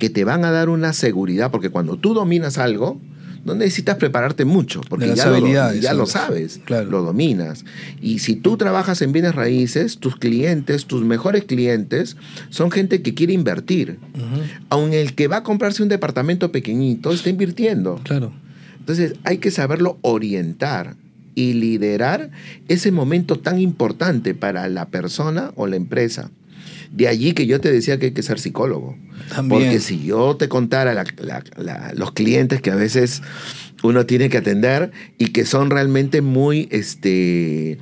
que 0.00 0.10
te 0.10 0.24
van 0.24 0.44
a 0.44 0.50
dar 0.50 0.68
una 0.68 0.94
seguridad, 0.94 1.52
porque 1.52 1.70
cuando 1.70 1.96
tú 1.96 2.12
dominas 2.12 2.58
algo, 2.58 3.00
no 3.48 3.54
necesitas 3.54 3.96
prepararte 3.96 4.44
mucho, 4.44 4.80
porque 4.88 5.14
ya, 5.14 5.94
lo, 5.94 6.06
sabes, 6.06 6.60
Claro. 6.64 6.90
lo 6.90 7.02
dominas. 7.02 7.64
Y 8.00 8.20
si 8.20 8.36
tú 8.36 8.56
trabajas 8.56 9.02
en 9.02 9.12
bienes 9.12 9.34
raíces, 9.34 9.98
tus 9.98 10.16
clientes, 10.16 10.84
tus 10.86 11.02
mejores 11.04 11.44
clientes, 11.44 12.16
son 12.50 12.70
gente 12.70 13.02
que 13.02 13.14
quiere 13.14 13.32
invertir. 13.32 13.98
Ujú, 14.14 14.42
Aun 14.68 14.92
el 14.92 15.14
que 15.14 15.26
va 15.28 15.38
a 15.38 15.42
comprarse 15.42 15.82
un 15.82 15.88
departamento 15.88 16.52
pequeñito 16.52 17.10
está 17.12 17.30
invirtiendo. 17.30 18.00
Claro. 18.04 18.32
Entonces 18.78 19.14
hay 19.24 19.38
que 19.38 19.50
saberlo 19.50 19.98
orientar 20.02 20.96
y 21.34 21.54
liderar 21.54 22.30
ese 22.68 22.90
momento 22.90 23.36
tan 23.38 23.58
importante 23.60 24.34
para 24.34 24.68
la 24.68 24.86
persona 24.86 25.52
o 25.56 25.66
la 25.66 25.76
empresa. 25.76 26.30
De 26.90 27.06
allí 27.08 27.32
que 27.32 27.46
yo 27.46 27.60
te 27.60 27.70
decía 27.70 27.98
que 27.98 28.06
hay 28.06 28.12
que 28.12 28.22
ser 28.22 28.38
psicólogo. 28.40 28.96
También. 29.34 29.62
Porque 29.64 29.80
si 29.80 30.02
yo 30.04 30.36
te 30.36 30.48
contara 30.48 30.94
la- 30.94 31.04
la- 31.18 31.44
la- 31.56 31.92
los 31.94 32.12
clientes 32.12 32.60
que 32.62 32.70
a 32.70 32.74
veces 32.76 33.22
uno 33.82 34.06
tiene 34.06 34.28
que 34.30 34.38
atender 34.38 34.90
y 35.18 35.26
que 35.28 35.44
son 35.44 35.70
realmente 35.70 36.20
muy 36.22 36.66
este, 36.70 37.78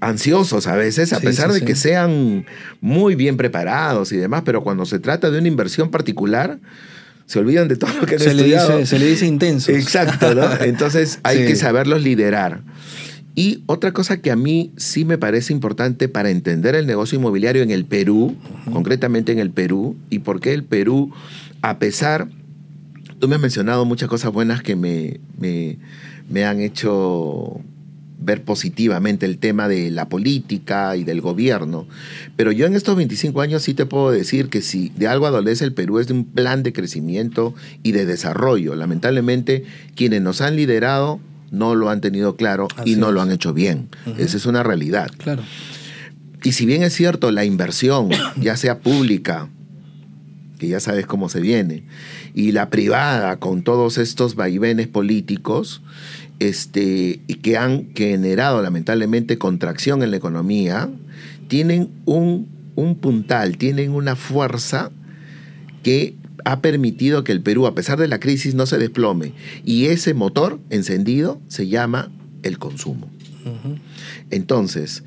ansiosos 0.00 0.66
a 0.66 0.74
veces, 0.76 1.12
a 1.12 1.20
Sí, 1.20 1.26
pesar 1.26 1.48
sí, 1.48 1.54
de 1.54 1.58
sí. 1.60 1.64
que 1.66 1.74
sean 1.74 2.46
muy 2.80 3.14
bien 3.14 3.36
preparados 3.36 4.12
y 4.12 4.16
demás, 4.16 4.42
pero 4.44 4.62
cuando 4.62 4.86
se 4.86 4.98
trata 4.98 5.30
de 5.30 5.38
una 5.38 5.48
inversión 5.48 5.90
particular, 5.90 6.58
se 7.26 7.38
olvidan 7.38 7.68
de 7.68 7.76
todo 7.76 7.90
lo 8.00 8.06
que 8.06 8.14
han 8.14 8.20
Se 8.20 8.34
le, 8.34 8.44
dice, 8.44 8.86
se 8.86 8.98
le 8.98 9.06
dice 9.06 9.26
intenso. 9.26 9.70
Exacto, 9.70 10.34
¿no? 10.34 10.48
Entonces 10.64 11.20
hay 11.22 11.46
que 11.46 11.54
saberlos 11.56 12.02
liderar. 12.02 12.62
Y 13.34 13.62
otra 13.66 13.92
cosa 13.92 14.20
que 14.20 14.30
a 14.30 14.36
mí 14.36 14.72
sí 14.76 15.04
me 15.04 15.18
parece 15.18 15.52
importante 15.52 16.08
para 16.08 16.30
entender 16.30 16.74
el 16.74 16.86
negocio 16.86 17.18
inmobiliario 17.18 17.62
en 17.62 17.70
el 17.70 17.84
Perú, 17.84 18.36
concretamente 18.72 19.32
en 19.32 19.38
el 19.38 19.50
Perú, 19.50 19.96
y 20.10 20.20
por 20.20 20.40
qué 20.40 20.52
el 20.52 20.64
Perú, 20.64 21.12
a 21.62 21.78
pesar, 21.78 22.28
tú 23.18 23.28
me 23.28 23.36
has 23.36 23.40
mencionado 23.40 23.84
muchas 23.84 24.08
cosas 24.08 24.32
buenas 24.32 24.62
que 24.62 24.76
me, 24.76 25.20
me, 25.38 25.78
me 26.28 26.44
han 26.44 26.60
hecho 26.60 27.60
ver 28.22 28.44
positivamente 28.44 29.26
el 29.26 29.38
tema 29.38 29.66
de 29.66 29.90
la 29.90 30.08
política 30.08 30.96
y 30.96 31.04
del 31.04 31.20
gobierno. 31.20 31.86
Pero 32.36 32.52
yo 32.52 32.66
en 32.66 32.74
estos 32.74 32.96
25 32.96 33.40
años 33.40 33.62
sí 33.62 33.74
te 33.74 33.86
puedo 33.86 34.10
decir 34.10 34.48
que 34.48 34.60
si 34.60 34.90
de 34.96 35.08
algo 35.08 35.26
adolece 35.26 35.64
el 35.64 35.72
Perú 35.72 35.98
es 35.98 36.08
de 36.08 36.14
un 36.14 36.24
plan 36.24 36.62
de 36.62 36.72
crecimiento 36.72 37.54
y 37.82 37.92
de 37.92 38.06
desarrollo. 38.06 38.74
Lamentablemente, 38.74 39.64
quienes 39.94 40.20
nos 40.20 40.40
han 40.40 40.56
liderado 40.56 41.20
no 41.50 41.74
lo 41.74 41.90
han 41.90 42.00
tenido 42.00 42.36
claro 42.36 42.68
Así 42.76 42.92
y 42.92 42.96
no 42.96 43.08
es. 43.08 43.14
lo 43.14 43.22
han 43.22 43.30
hecho 43.30 43.52
bien. 43.52 43.88
Esa 44.18 44.36
es 44.36 44.46
una 44.46 44.62
realidad. 44.62 45.10
Claro. 45.18 45.42
Y 46.42 46.52
si 46.52 46.66
bien 46.66 46.82
es 46.82 46.94
cierto, 46.94 47.30
la 47.30 47.44
inversión, 47.44 48.08
ya 48.40 48.56
sea 48.56 48.78
pública, 48.78 49.48
que 50.58 50.68
ya 50.68 50.80
sabes 50.80 51.06
cómo 51.06 51.28
se 51.28 51.40
viene, 51.40 51.84
y 52.34 52.52
la 52.52 52.70
privada 52.70 53.38
con 53.38 53.62
todos 53.62 53.98
estos 53.98 54.34
vaivenes 54.34 54.88
políticos, 54.88 55.82
este, 56.38 57.20
que 57.42 57.56
han 57.56 57.88
generado 57.94 58.62
lamentablemente 58.62 59.38
contracción 59.38 60.02
en 60.02 60.10
la 60.10 60.16
economía, 60.16 60.88
tienen 61.48 61.90
un, 62.06 62.48
un 62.76 62.94
puntal, 62.96 63.58
tienen 63.58 63.92
una 63.92 64.16
fuerza 64.16 64.90
que 65.82 66.14
ha 66.44 66.60
permitido 66.60 67.24
que 67.24 67.32
el 67.32 67.40
Perú, 67.40 67.66
a 67.66 67.74
pesar 67.74 67.98
de 67.98 68.08
la 68.08 68.20
crisis, 68.20 68.54
no 68.54 68.66
se 68.66 68.78
desplome. 68.78 69.32
Y 69.64 69.86
ese 69.86 70.14
motor 70.14 70.60
encendido 70.70 71.40
se 71.48 71.68
llama 71.68 72.10
el 72.42 72.58
consumo. 72.58 73.10
Entonces, 74.30 75.02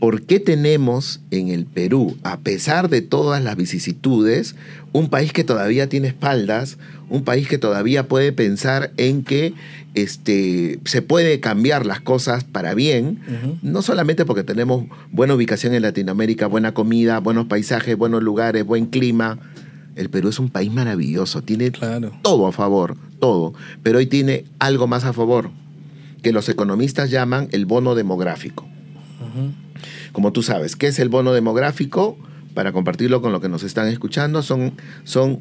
¿por 0.00 0.22
qué 0.22 0.40
tenemos 0.40 1.20
en 1.30 1.48
el 1.48 1.66
Perú, 1.66 2.16
a 2.22 2.40
pesar 2.40 2.90
de 2.90 3.00
todas 3.00 3.42
las 3.42 3.56
vicisitudes, 3.56 4.54
un 4.92 5.08
país 5.08 5.32
que 5.32 5.44
todavía 5.44 5.88
tiene 5.88 6.08
espaldas, 6.08 6.78
un 7.08 7.24
país 7.24 7.48
que 7.48 7.58
todavía 7.58 8.06
puede 8.08 8.32
pensar 8.32 8.92
en 8.96 9.24
que 9.24 9.54
este, 9.94 10.80
se 10.84 11.02
puede 11.02 11.40
cambiar 11.40 11.86
las 11.86 12.00
cosas 12.00 12.44
para 12.44 12.74
bien, 12.74 13.20
no 13.62 13.82
solamente 13.82 14.24
porque 14.24 14.42
tenemos 14.42 14.86
buena 15.12 15.34
ubicación 15.34 15.74
en 15.74 15.82
Latinoamérica, 15.82 16.46
buena 16.46 16.74
comida, 16.74 17.20
buenos 17.20 17.46
paisajes, 17.46 17.96
buenos 17.96 18.22
lugares, 18.22 18.64
buen 18.64 18.86
clima. 18.86 19.38
El 19.96 20.10
Perú 20.10 20.28
es 20.28 20.38
un 20.38 20.48
país 20.48 20.72
maravilloso, 20.72 21.42
tiene 21.42 21.70
Claro. 21.70 22.12
todo 22.22 22.46
a 22.46 22.52
favor, 22.52 22.96
todo, 23.20 23.54
pero 23.82 23.98
hoy 23.98 24.06
tiene 24.06 24.44
algo 24.58 24.86
más 24.86 25.04
a 25.04 25.12
favor, 25.12 25.50
que 26.22 26.32
los 26.32 26.48
economistas 26.48 27.10
llaman 27.10 27.48
el 27.52 27.66
bono 27.66 27.94
demográfico. 27.94 28.66
Como 30.12 30.32
tú 30.32 30.42
sabes, 30.42 30.76
¿qué 30.76 30.86
es 30.88 30.98
el 30.98 31.08
bono 31.08 31.32
demográfico? 31.32 32.16
Para 32.54 32.72
compartirlo 32.72 33.20
con 33.20 33.32
los 33.32 33.40
que 33.40 33.48
nos 33.48 33.62
están 33.64 33.88
escuchando, 33.88 34.42
son, 34.42 34.74
son 35.02 35.40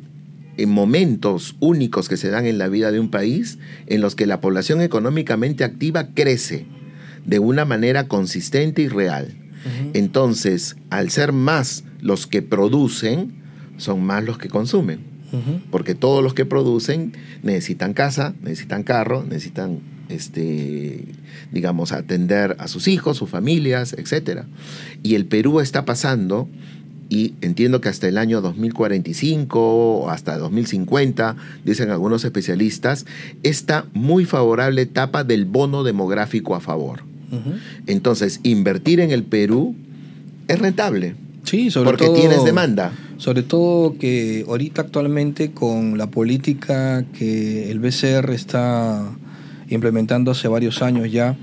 eh, 0.58 0.66
momentos 0.66 1.56
únicos 1.60 2.10
que 2.10 2.18
se 2.18 2.30
dan 2.30 2.46
en 2.48 2.58
la 2.58 2.68
vida 2.70 2.92
de 2.92 3.00
un 3.00 3.10
país 3.10 3.60
en 3.88 4.02
los 4.02 4.16
que 4.16 4.26
la 4.26 4.42
población 4.42 4.82
económicamente 4.82 5.63
activa 5.63 6.08
crece 6.13 6.66
de 7.26 7.39
una 7.39 7.66
manera 7.66 8.08
consistente 8.08 8.82
y 8.82 8.88
real. 8.88 9.36
Entonces, 9.94 10.76
al 10.89 11.10
ser 11.10 11.32
más 11.32 11.86
los 12.02 12.28
que 12.28 12.42
producen, 12.42 13.42
son 13.84 14.04
más 14.04 14.24
los 14.24 14.38
que 14.38 14.50
consumen. 14.50 15.13
Porque 15.72 15.96
todos 15.96 16.24
los 16.24 16.36
que 16.36 16.46
producen 16.46 17.13
necesitan 17.41 17.96
casa, 17.96 18.36
necesitan 18.43 18.84
carro, 18.84 19.24
necesitan, 19.28 19.80
este, 20.08 21.06
digamos, 21.52 21.91
atender 21.91 22.56
a 22.60 22.67
sus 22.67 22.88
hijos, 22.88 23.17
sus 23.17 23.32
familias, 23.32 23.93
etc. 23.93 24.43
Y 25.02 25.15
el 25.15 25.26
Perú 25.26 25.60
está 25.60 25.86
pasando, 25.86 26.48
y 27.10 27.34
entiendo 27.41 27.82
que 27.82 27.89
hasta 27.89 28.08
el 28.08 28.19
año 28.19 28.41
2045 28.41 29.60
o 29.60 30.10
hasta 30.12 30.38
2050, 30.38 31.36
dicen 31.65 31.89
algunos 31.89 32.24
especialistas, 32.26 33.08
esta 33.41 33.88
muy 33.93 34.26
favorable 34.26 34.84
etapa 34.84 35.24
del 35.24 35.46
bono 35.46 35.84
demográfico 35.84 36.56
a 36.56 36.60
favor. 36.60 37.02
Entonces, 37.88 38.39
invertir 38.43 39.00
en 39.00 39.10
el 39.10 39.24
Perú 39.24 39.76
es 40.48 40.60
rentable, 40.60 41.15
Sí, 41.43 41.69
sobre 41.71 41.91
porque 41.91 42.06
todo. 42.06 42.15
tienes 42.15 42.43
demanda. 42.43 42.91
Sobre 43.17 43.43
todo 43.43 43.97
que 43.97 44.45
ahorita 44.47 44.82
actualmente 44.82 45.51
con 45.51 45.97
la 45.97 46.08
política 46.08 47.06
que 47.17 47.69
el 47.69 47.79
BCR 47.79 48.32
está 48.32 49.03
implementando 49.69 50.32
hace 50.32 50.47
varios 50.47 50.82
años 50.82 51.12
ya, 51.12 51.36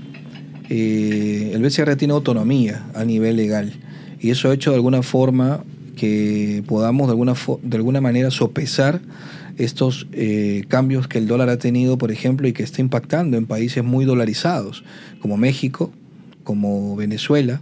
eh, 0.69 1.51
el 1.53 1.61
BCR 1.61 1.95
tiene 1.95 2.13
autonomía 2.13 2.85
a 2.93 3.03
nivel 3.03 3.35
legal 3.35 3.73
y 4.19 4.29
eso 4.29 4.49
ha 4.49 4.53
hecho 4.53 4.71
de 4.71 4.77
alguna 4.77 5.01
forma 5.01 5.63
que 5.95 6.63
podamos 6.67 7.07
de 7.07 7.11
alguna, 7.11 7.35
de 7.61 7.77
alguna 7.77 8.01
manera 8.01 8.31
sopesar 8.31 9.01
estos 9.57 10.07
eh, 10.13 10.63
cambios 10.67 11.07
que 11.07 11.17
el 11.17 11.27
dólar 11.27 11.49
ha 11.49 11.57
tenido, 11.57 11.97
por 11.97 12.11
ejemplo, 12.11 12.47
y 12.47 12.53
que 12.53 12.63
está 12.63 12.81
impactando 12.81 13.37
en 13.37 13.45
países 13.45 13.83
muy 13.83 14.05
dolarizados, 14.05 14.83
como 15.21 15.37
México, 15.37 15.91
como 16.43 16.95
Venezuela, 16.95 17.61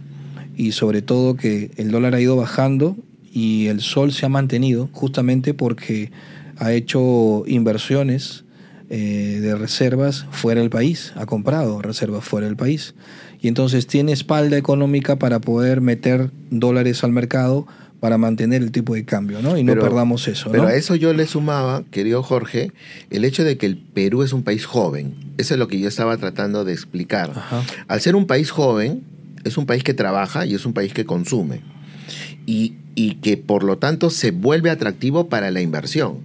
y 0.60 0.72
sobre 0.72 1.00
todo 1.00 1.36
que 1.36 1.70
el 1.78 1.90
dólar 1.90 2.14
ha 2.14 2.20
ido 2.20 2.36
bajando 2.36 2.94
y 3.32 3.68
el 3.68 3.80
sol 3.80 4.12
se 4.12 4.26
ha 4.26 4.28
mantenido 4.28 4.90
justamente 4.92 5.54
porque 5.54 6.12
ha 6.58 6.74
hecho 6.74 7.44
inversiones 7.46 8.44
eh, 8.90 9.38
de 9.40 9.54
reservas 9.56 10.26
fuera 10.30 10.60
del 10.60 10.68
país, 10.68 11.14
ha 11.16 11.24
comprado 11.24 11.80
reservas 11.80 12.24
fuera 12.24 12.46
del 12.46 12.56
país. 12.56 12.94
Y 13.40 13.48
entonces 13.48 13.86
tiene 13.86 14.12
espalda 14.12 14.58
económica 14.58 15.16
para 15.16 15.40
poder 15.40 15.80
meter 15.80 16.30
dólares 16.50 17.04
al 17.04 17.12
mercado 17.12 17.66
para 17.98 18.18
mantener 18.18 18.60
el 18.60 18.70
tipo 18.70 18.92
de 18.94 19.06
cambio, 19.06 19.40
¿no? 19.40 19.56
Y 19.56 19.64
no 19.64 19.72
Pero- 19.72 19.82
perdamos 19.84 20.28
eso, 20.28 20.50
Pero 20.50 20.66
a 20.66 20.74
eso 20.74 20.94
yo 20.94 21.14
le 21.14 21.26
sumaba, 21.26 21.84
querido 21.90 22.22
Jorge, 22.22 22.72
el 23.08 23.24
hecho 23.24 23.44
de 23.44 23.56
que 23.56 23.64
el 23.64 23.78
Perú 23.78 24.22
es 24.24 24.34
un 24.34 24.42
país 24.42 24.66
joven. 24.66 25.14
Eso 25.38 25.54
es 25.54 25.58
lo 25.58 25.68
que 25.68 25.80
yo 25.80 25.88
estaba 25.88 26.18
tratando 26.18 26.66
de 26.66 26.74
explicar. 26.74 27.30
Ajá. 27.34 27.62
Al 27.88 28.00
ser 28.02 28.14
un 28.14 28.26
país 28.26 28.50
joven, 28.50 29.04
es 29.44 29.56
un 29.56 29.66
país 29.66 29.82
que 29.84 29.94
trabaja 29.94 30.46
y 30.46 30.54
es 30.54 30.66
un 30.66 30.72
país 30.72 30.92
que 30.92 31.04
consume. 31.04 31.60
Y, 32.46 32.74
y 32.94 33.14
que 33.16 33.36
por 33.36 33.62
lo 33.64 33.78
tanto 33.78 34.10
se 34.10 34.30
vuelve 34.32 34.70
atractivo 34.70 35.28
para 35.28 35.50
la 35.50 35.60
inversión. 35.60 36.18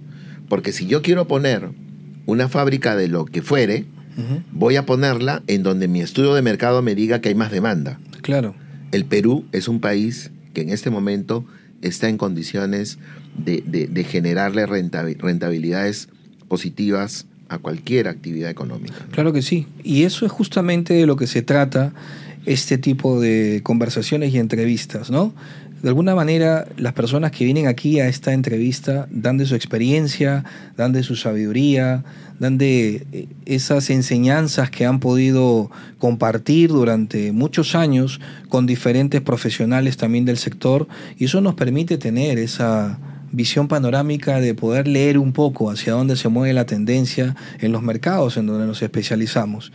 Porque 0.48 0.72
si 0.72 0.86
yo 0.86 1.02
quiero 1.02 1.26
poner 1.28 1.68
una 2.26 2.48
fábrica 2.48 2.96
de 2.96 3.08
lo 3.08 3.24
que 3.24 3.42
fuere, 3.42 3.84
voy 4.52 4.76
a 4.76 4.86
ponerla 4.86 5.42
en 5.46 5.62
donde 5.62 5.88
mi 5.88 6.00
estudio 6.00 6.34
de 6.34 6.42
mercado 6.42 6.80
me 6.82 6.94
diga 6.94 7.20
que 7.20 7.28
hay 7.28 7.34
más 7.34 7.50
demanda. 7.50 7.98
Claro. 8.22 8.54
El 8.92 9.04
Perú 9.04 9.44
es 9.52 9.68
un 9.68 9.80
país 9.80 10.30
que 10.54 10.62
en 10.62 10.70
este 10.70 10.90
momento 10.90 11.44
está 11.82 12.08
en 12.08 12.16
condiciones 12.16 12.98
de, 13.36 13.62
de- 13.66 13.86
de 13.88 14.04
generarle 14.04 14.66
rentabi- 14.66 15.18
rentabilidades 15.18 16.08
positivas 16.48 17.26
a 17.48 17.58
cualquier 17.58 18.08
actividad 18.08 18.50
económica. 18.50 18.94
Claro 19.12 19.32
que 19.32 19.42
sí. 19.42 19.66
Y 19.84 20.04
eso 20.04 20.24
es 20.26 20.32
justamente 20.32 20.94
de 20.94 21.06
lo 21.06 21.16
que 21.16 21.26
se 21.26 21.42
trata 21.42 21.92
este 22.46 22.78
tipo 22.78 23.20
de 23.20 23.60
conversaciones 23.62 24.32
y 24.32 24.38
entrevistas, 24.38 25.10
¿no? 25.10 25.34
De 25.82 25.90
alguna 25.90 26.14
manera, 26.14 26.66
las 26.78 26.94
personas 26.94 27.32
que 27.32 27.44
vienen 27.44 27.66
aquí 27.66 28.00
a 28.00 28.08
esta 28.08 28.32
entrevista 28.32 29.06
dan 29.10 29.36
de 29.36 29.44
su 29.44 29.54
experiencia, 29.54 30.42
dan 30.76 30.92
de 30.92 31.02
su 31.02 31.16
sabiduría, 31.16 32.02
dan 32.38 32.56
de 32.56 33.06
eh, 33.12 33.28
esas 33.44 33.90
enseñanzas 33.90 34.70
que 34.70 34.86
han 34.86 35.00
podido 35.00 35.70
compartir 35.98 36.70
durante 36.70 37.30
muchos 37.32 37.74
años 37.74 38.20
con 38.48 38.66
diferentes 38.66 39.20
profesionales 39.20 39.96
también 39.96 40.24
del 40.24 40.38
sector 40.38 40.88
y 41.18 41.26
eso 41.26 41.40
nos 41.40 41.54
permite 41.54 41.98
tener 41.98 42.38
esa 42.38 42.98
visión 43.32 43.68
panorámica 43.68 44.40
de 44.40 44.54
poder 44.54 44.88
leer 44.88 45.18
un 45.18 45.32
poco 45.32 45.70
hacia 45.70 45.92
dónde 45.92 46.16
se 46.16 46.28
mueve 46.28 46.54
la 46.54 46.66
tendencia 46.66 47.36
en 47.60 47.72
los 47.72 47.82
mercados 47.82 48.36
en 48.36 48.46
donde 48.46 48.66
nos 48.66 48.82
especializamos. 48.82 49.72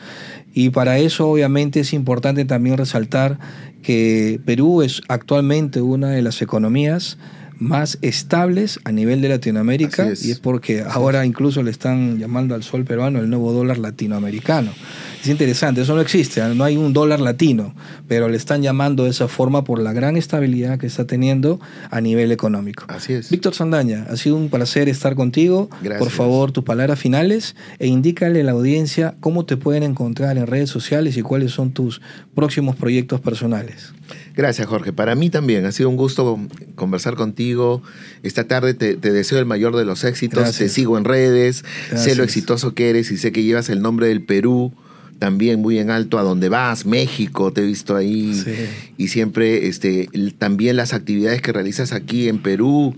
Y 0.53 0.69
para 0.69 0.97
eso 0.97 1.29
obviamente 1.29 1.79
es 1.79 1.93
importante 1.93 2.45
también 2.45 2.77
resaltar 2.77 3.39
que 3.81 4.39
Perú 4.45 4.81
es 4.81 5.01
actualmente 5.07 5.81
una 5.81 6.09
de 6.09 6.21
las 6.21 6.41
economías 6.41 7.17
más 7.61 7.99
estables 8.01 8.79
a 8.85 8.91
nivel 8.91 9.21
de 9.21 9.29
Latinoamérica 9.29 10.07
y 10.07 10.31
es 10.31 10.39
porque 10.39 10.81
ahora 10.81 11.27
incluso 11.27 11.61
le 11.61 11.69
están 11.69 12.17
llamando 12.17 12.55
al 12.55 12.63
sol 12.63 12.85
peruano 12.85 13.19
el 13.19 13.29
nuevo 13.29 13.53
dólar 13.53 13.77
latinoamericano. 13.77 14.73
Es 15.21 15.27
interesante, 15.27 15.81
eso 15.81 15.93
no 15.93 16.01
existe, 16.01 16.41
¿eh? 16.41 16.55
no 16.55 16.63
hay 16.63 16.75
un 16.75 16.91
dólar 16.91 17.19
latino, 17.19 17.75
pero 18.07 18.27
le 18.29 18.37
están 18.37 18.63
llamando 18.63 19.03
de 19.03 19.11
esa 19.11 19.27
forma 19.27 19.63
por 19.63 19.79
la 19.79 19.93
gran 19.93 20.17
estabilidad 20.17 20.79
que 20.79 20.87
está 20.87 21.05
teniendo 21.05 21.59
a 21.91 22.01
nivel 22.01 22.31
económico. 22.31 22.85
Así 22.87 23.13
es. 23.13 23.29
Víctor 23.29 23.53
Sandaña, 23.53 24.07
ha 24.09 24.17
sido 24.17 24.37
un 24.37 24.49
placer 24.49 24.89
estar 24.89 25.13
contigo. 25.13 25.69
Gracias. 25.83 25.99
Por 25.99 26.09
favor, 26.09 26.51
tus 26.51 26.63
palabras 26.63 26.97
finales 26.97 27.55
e 27.77 27.85
indícale 27.85 28.41
a 28.41 28.43
la 28.43 28.53
audiencia 28.53 29.13
cómo 29.19 29.45
te 29.45 29.55
pueden 29.55 29.83
encontrar 29.83 30.39
en 30.39 30.47
redes 30.47 30.71
sociales 30.71 31.15
y 31.15 31.21
cuáles 31.21 31.51
son 31.51 31.71
tus 31.71 32.01
próximos 32.33 32.75
proyectos 32.75 33.21
personales. 33.21 33.93
Gracias, 34.35 34.67
Jorge. 34.67 34.93
Para 34.93 35.15
mí 35.15 35.29
también 35.29 35.65
ha 35.65 35.71
sido 35.71 35.89
un 35.89 35.97
gusto 35.97 36.39
conversar 36.75 37.15
contigo. 37.15 37.81
Esta 38.23 38.45
tarde 38.45 38.73
te, 38.73 38.95
te 38.95 39.11
deseo 39.11 39.39
el 39.39 39.45
mayor 39.45 39.75
de 39.75 39.85
los 39.85 40.03
éxitos. 40.03 40.39
Gracias. 40.39 40.57
Te 40.59 40.69
sigo 40.69 40.97
en 40.97 41.05
redes. 41.05 41.63
Gracias. 41.89 42.03
Sé 42.03 42.15
lo 42.15 42.23
exitoso 42.23 42.73
que 42.73 42.89
eres 42.89 43.11
y 43.11 43.17
sé 43.17 43.31
que 43.31 43.43
llevas 43.43 43.69
el 43.69 43.81
nombre 43.81 44.07
del 44.07 44.23
Perú 44.23 44.73
también 45.21 45.61
muy 45.61 45.77
en 45.77 45.91
alto 45.91 46.17
a 46.17 46.23
donde 46.23 46.49
vas, 46.49 46.87
México, 46.87 47.53
te 47.53 47.61
he 47.61 47.63
visto 47.63 47.95
ahí. 47.95 48.33
Sí. 48.33 48.53
Y 48.97 49.09
siempre 49.09 49.67
este, 49.67 50.09
también 50.39 50.77
las 50.77 50.93
actividades 50.93 51.43
que 51.43 51.51
realizas 51.51 51.93
aquí 51.93 52.27
en 52.27 52.41
Perú, 52.41 52.95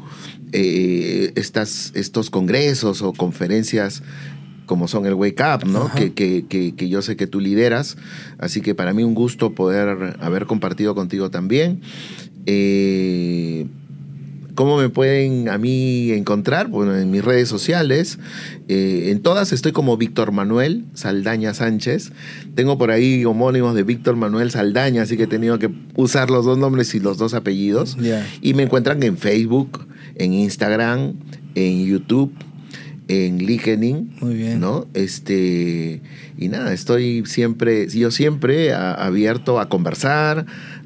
eh, 0.54 1.34
estas, 1.36 1.92
estos 1.96 2.30
congresos 2.30 3.02
o 3.02 3.12
conferencias 3.12 4.04
como 4.66 4.88
son 4.88 5.06
el 5.06 5.14
Wake 5.14 5.42
Up, 5.42 5.68
¿no? 5.68 5.92
Que, 5.94 6.14
que, 6.14 6.46
que, 6.48 6.74
que 6.76 6.90
yo 6.90 7.02
sé 7.02 7.16
que 7.16 7.28
tú 7.28 7.40
lideras. 7.40 7.98
Así 8.38 8.62
que 8.62 8.76
para 8.76 8.94
mí 8.94 9.04
un 9.04 9.14
gusto 9.14 9.54
poder 9.54 10.16
haber 10.20 10.46
compartido 10.46 10.96
contigo 10.96 11.30
también. 11.30 11.82
Eh, 12.46 13.68
¿Cómo 14.56 14.78
me 14.78 14.88
pueden 14.88 15.50
a 15.50 15.58
mí 15.58 16.12
encontrar? 16.12 16.68
Bueno, 16.68 16.96
en 16.96 17.10
mis 17.10 17.26
redes 17.26 17.50
sociales. 17.50 18.20
eh, 18.68 19.10
en 19.10 19.20
todas 19.22 19.52
estoy 19.52 19.72
como 19.72 19.98
Víctor 19.98 20.32
Manuel 20.32 20.86
Saldaña 20.94 21.56
Sánchez. 21.56 22.12
Tengo 22.54 22.78
por 22.78 22.92
ahí 22.92 23.26
homónimos 23.26 23.74
de 23.74 23.82
Víctor 23.82 24.16
Manuel 24.16 24.52
Saldaña, 24.52 25.02
así 25.02 25.18
que 25.18 25.24
he 25.24 25.28
tenido 25.28 25.58
que 25.58 25.72
usar 25.96 26.30
los 26.30 26.46
dos 26.46 26.60
nombres 26.60 26.94
y 26.94 27.00
los 27.00 27.18
dos 27.18 27.34
apellidos. 27.34 27.98
Y 28.42 28.54
me 28.54 28.62
encuentran 28.62 29.02
en 29.02 29.18
Facebook, 29.18 29.88
en 30.16 30.34
Instagram, 30.34 31.14
en 31.56 31.86
YouTube, 31.86 32.32
en 33.08 33.38
LinkedIn. 33.40 34.16
Muy 34.22 34.36
bien. 34.36 34.60
¿no? 34.60 34.88
Este, 34.94 36.02
y 36.38 36.48
nada, 36.50 36.74
estoy 36.74 37.24
siempre, 37.26 37.88
yo 37.90 38.12
siempre 38.12 38.74
a- 38.74 38.94
abierto 38.94 39.60
a 39.60 39.70
conversar, 39.70 40.46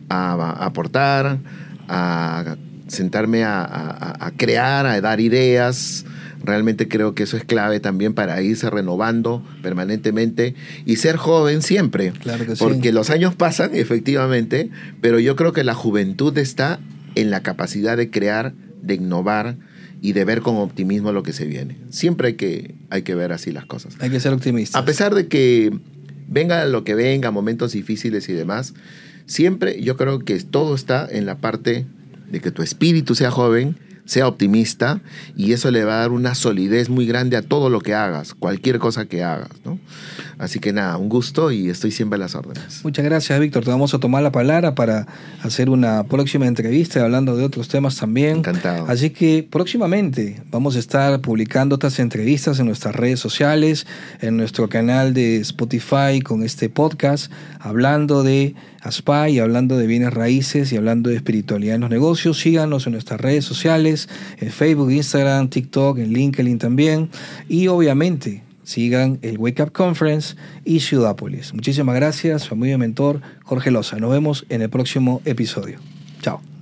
a, 0.10 0.66
aportar, 0.66 1.40
a 1.88 2.56
sentarme 2.88 3.44
a, 3.44 3.62
a- 3.64 4.26
a 4.28 4.32
crear, 4.32 4.86
a 4.86 5.00
dar 5.02 5.20
ideas. 5.20 6.06
Realmente 6.44 6.88
creo 6.88 7.14
que 7.14 7.24
eso 7.24 7.36
es 7.36 7.44
clave 7.44 7.80
también 7.80 8.14
para 8.14 8.42
irse 8.42 8.70
renovando 8.70 9.44
permanentemente 9.64 10.56
y 10.86 10.96
ser 10.98 11.18
joven 11.18 11.62
siempre. 11.62 12.12
Claro 12.14 12.46
que 12.46 12.56
sí. 12.56 12.64
Porque 12.64 12.92
los 12.94 13.10
años 13.10 13.36
pasan, 13.36 13.72
efectivamente, 13.74 14.70
pero 15.02 15.20
yo 15.20 15.36
creo 15.36 15.52
que 15.52 15.64
la 15.64 15.74
juventud 15.74 16.38
está 16.38 16.80
en 17.16 17.32
la 17.32 17.42
capacidad 17.42 17.98
de 17.98 18.10
crear, 18.12 18.54
de 18.82 18.94
innovar 18.94 19.58
y 20.02 20.14
de 20.14 20.26
ver 20.26 20.42
con 20.42 20.58
optimismo 20.58 21.12
lo 21.12 21.24
que 21.24 21.34
se 21.34 21.46
viene. 21.46 21.78
Siempre 21.90 22.30
hay 22.30 22.34
que, 22.36 22.76
hay 22.90 23.02
que 23.02 23.16
ver 23.16 23.32
así 23.32 23.52
las 23.52 23.66
cosas. 23.66 23.96
Hay 24.00 24.10
que 24.10 24.20
ser 24.20 24.34
optimistas. 24.34 24.82
A 24.82 24.86
pesar 24.86 25.16
de 25.16 25.28
que 25.28 25.72
venga 26.28 26.66
lo 26.66 26.84
que 26.84 26.96
venga, 26.96 27.32
momentos 27.32 27.72
difíciles 27.72 28.30
y 28.30 28.34
demás, 28.34 28.74
siempre 29.26 29.82
yo 29.82 29.98
creo 29.98 30.20
que 30.20 30.40
todo 30.40 30.76
está 30.76 31.08
en 31.10 31.26
la 31.26 31.38
parte 31.38 31.86
de 32.32 32.40
que 32.40 32.52
tu 32.52 32.62
espíritu 32.62 33.16
sea 33.16 33.32
joven, 33.32 33.78
sea 34.08 34.28
optimista 34.28 35.02
y 35.36 35.52
eso 35.52 35.70
le 35.70 35.84
va 35.84 35.98
a 35.98 36.00
dar 36.00 36.12
una 36.12 36.34
solidez 36.34 36.90
muy 36.90 37.06
grande 37.06 37.38
a 37.38 37.42
todo 37.44 37.70
lo 37.70 37.82
que 37.82 37.94
hagas, 37.94 38.34
cualquier 38.34 38.80
cosa 38.80 39.06
que 39.06 39.24
hagas, 39.24 39.50
¿no? 39.64 39.80
Así 40.40 40.60
que 40.60 40.72
nada, 40.72 40.98
un 40.98 41.10
gusto 41.10 41.52
y 41.52 41.70
estoy 41.70 41.92
siempre 41.92 42.16
a 42.16 42.20
las 42.20 42.36
órdenes. 42.36 42.82
Muchas 42.84 43.04
gracias, 43.04 43.40
Víctor. 43.40 43.64
Te 43.64 43.72
vamos 43.72 43.94
a 43.94 44.00
tomar 44.00 44.24
la 44.24 44.32
palabra 44.32 44.76
para 44.76 45.08
hacer 45.42 45.70
una 45.70 46.04
próxima 46.04 46.48
entrevista 46.48 47.04
hablando 47.04 47.36
de 47.36 47.44
otros 47.44 47.68
temas 47.68 47.98
también. 47.98 48.38
Encantado. 48.38 48.86
Así 48.88 49.10
que 49.10 49.48
próximamente 49.50 50.42
vamos 50.50 50.76
a 50.76 50.80
estar 50.80 51.20
publicando 51.22 51.76
estas 51.76 52.00
entrevistas 52.00 52.60
en 52.60 52.68
nuestras 52.68 52.96
redes 52.96 53.20
sociales, 53.20 53.88
en 54.22 54.38
nuestro 54.38 54.70
canal 54.70 55.14
de 55.14 55.38
Spotify 55.38 56.22
con 56.24 56.44
este 56.44 56.70
podcast, 56.70 57.32
hablando 57.60 58.24
de 58.24 58.56
ASPA 58.82 59.30
y 59.30 59.40
hablando 59.40 59.78
de 59.78 59.88
bienes 59.88 60.14
raíces 60.14 60.72
y 60.72 60.78
hablando 60.78 61.10
de 61.10 61.16
espiritualidad 61.16 61.76
en 61.76 61.82
los 61.82 61.90
negocios. 61.90 62.40
Síganos 62.40 62.86
en 62.88 62.94
nuestras 62.94 63.20
redes 63.22 63.46
sociales, 63.46 64.10
en 64.38 64.52
Facebook, 64.52 64.92
Instagram, 64.92 65.50
TikTok, 65.50 66.00
en 66.00 66.14
LinkedIn 66.14 66.60
también. 66.60 67.10
Y 67.48 67.68
obviamente 67.68 68.44
sigan 68.64 69.20
el 69.22 69.38
Wake 69.38 69.64
Up 69.64 69.72
Conference 69.72 70.36
y 70.66 70.82
Ciudápolis. 70.82 71.54
Muchísimas 71.54 71.96
gracias, 71.96 72.44
su 72.44 72.54
amigo 72.54 72.76
y 72.76 72.78
mentor 72.78 73.22
Jorge 73.44 73.72
Loza. 73.72 73.98
Nos 73.98 74.12
vemos 74.12 74.46
en 74.50 74.62
el 74.62 74.70
próximo 74.70 75.22
episodio. 75.26 75.80
Chao. 76.22 76.57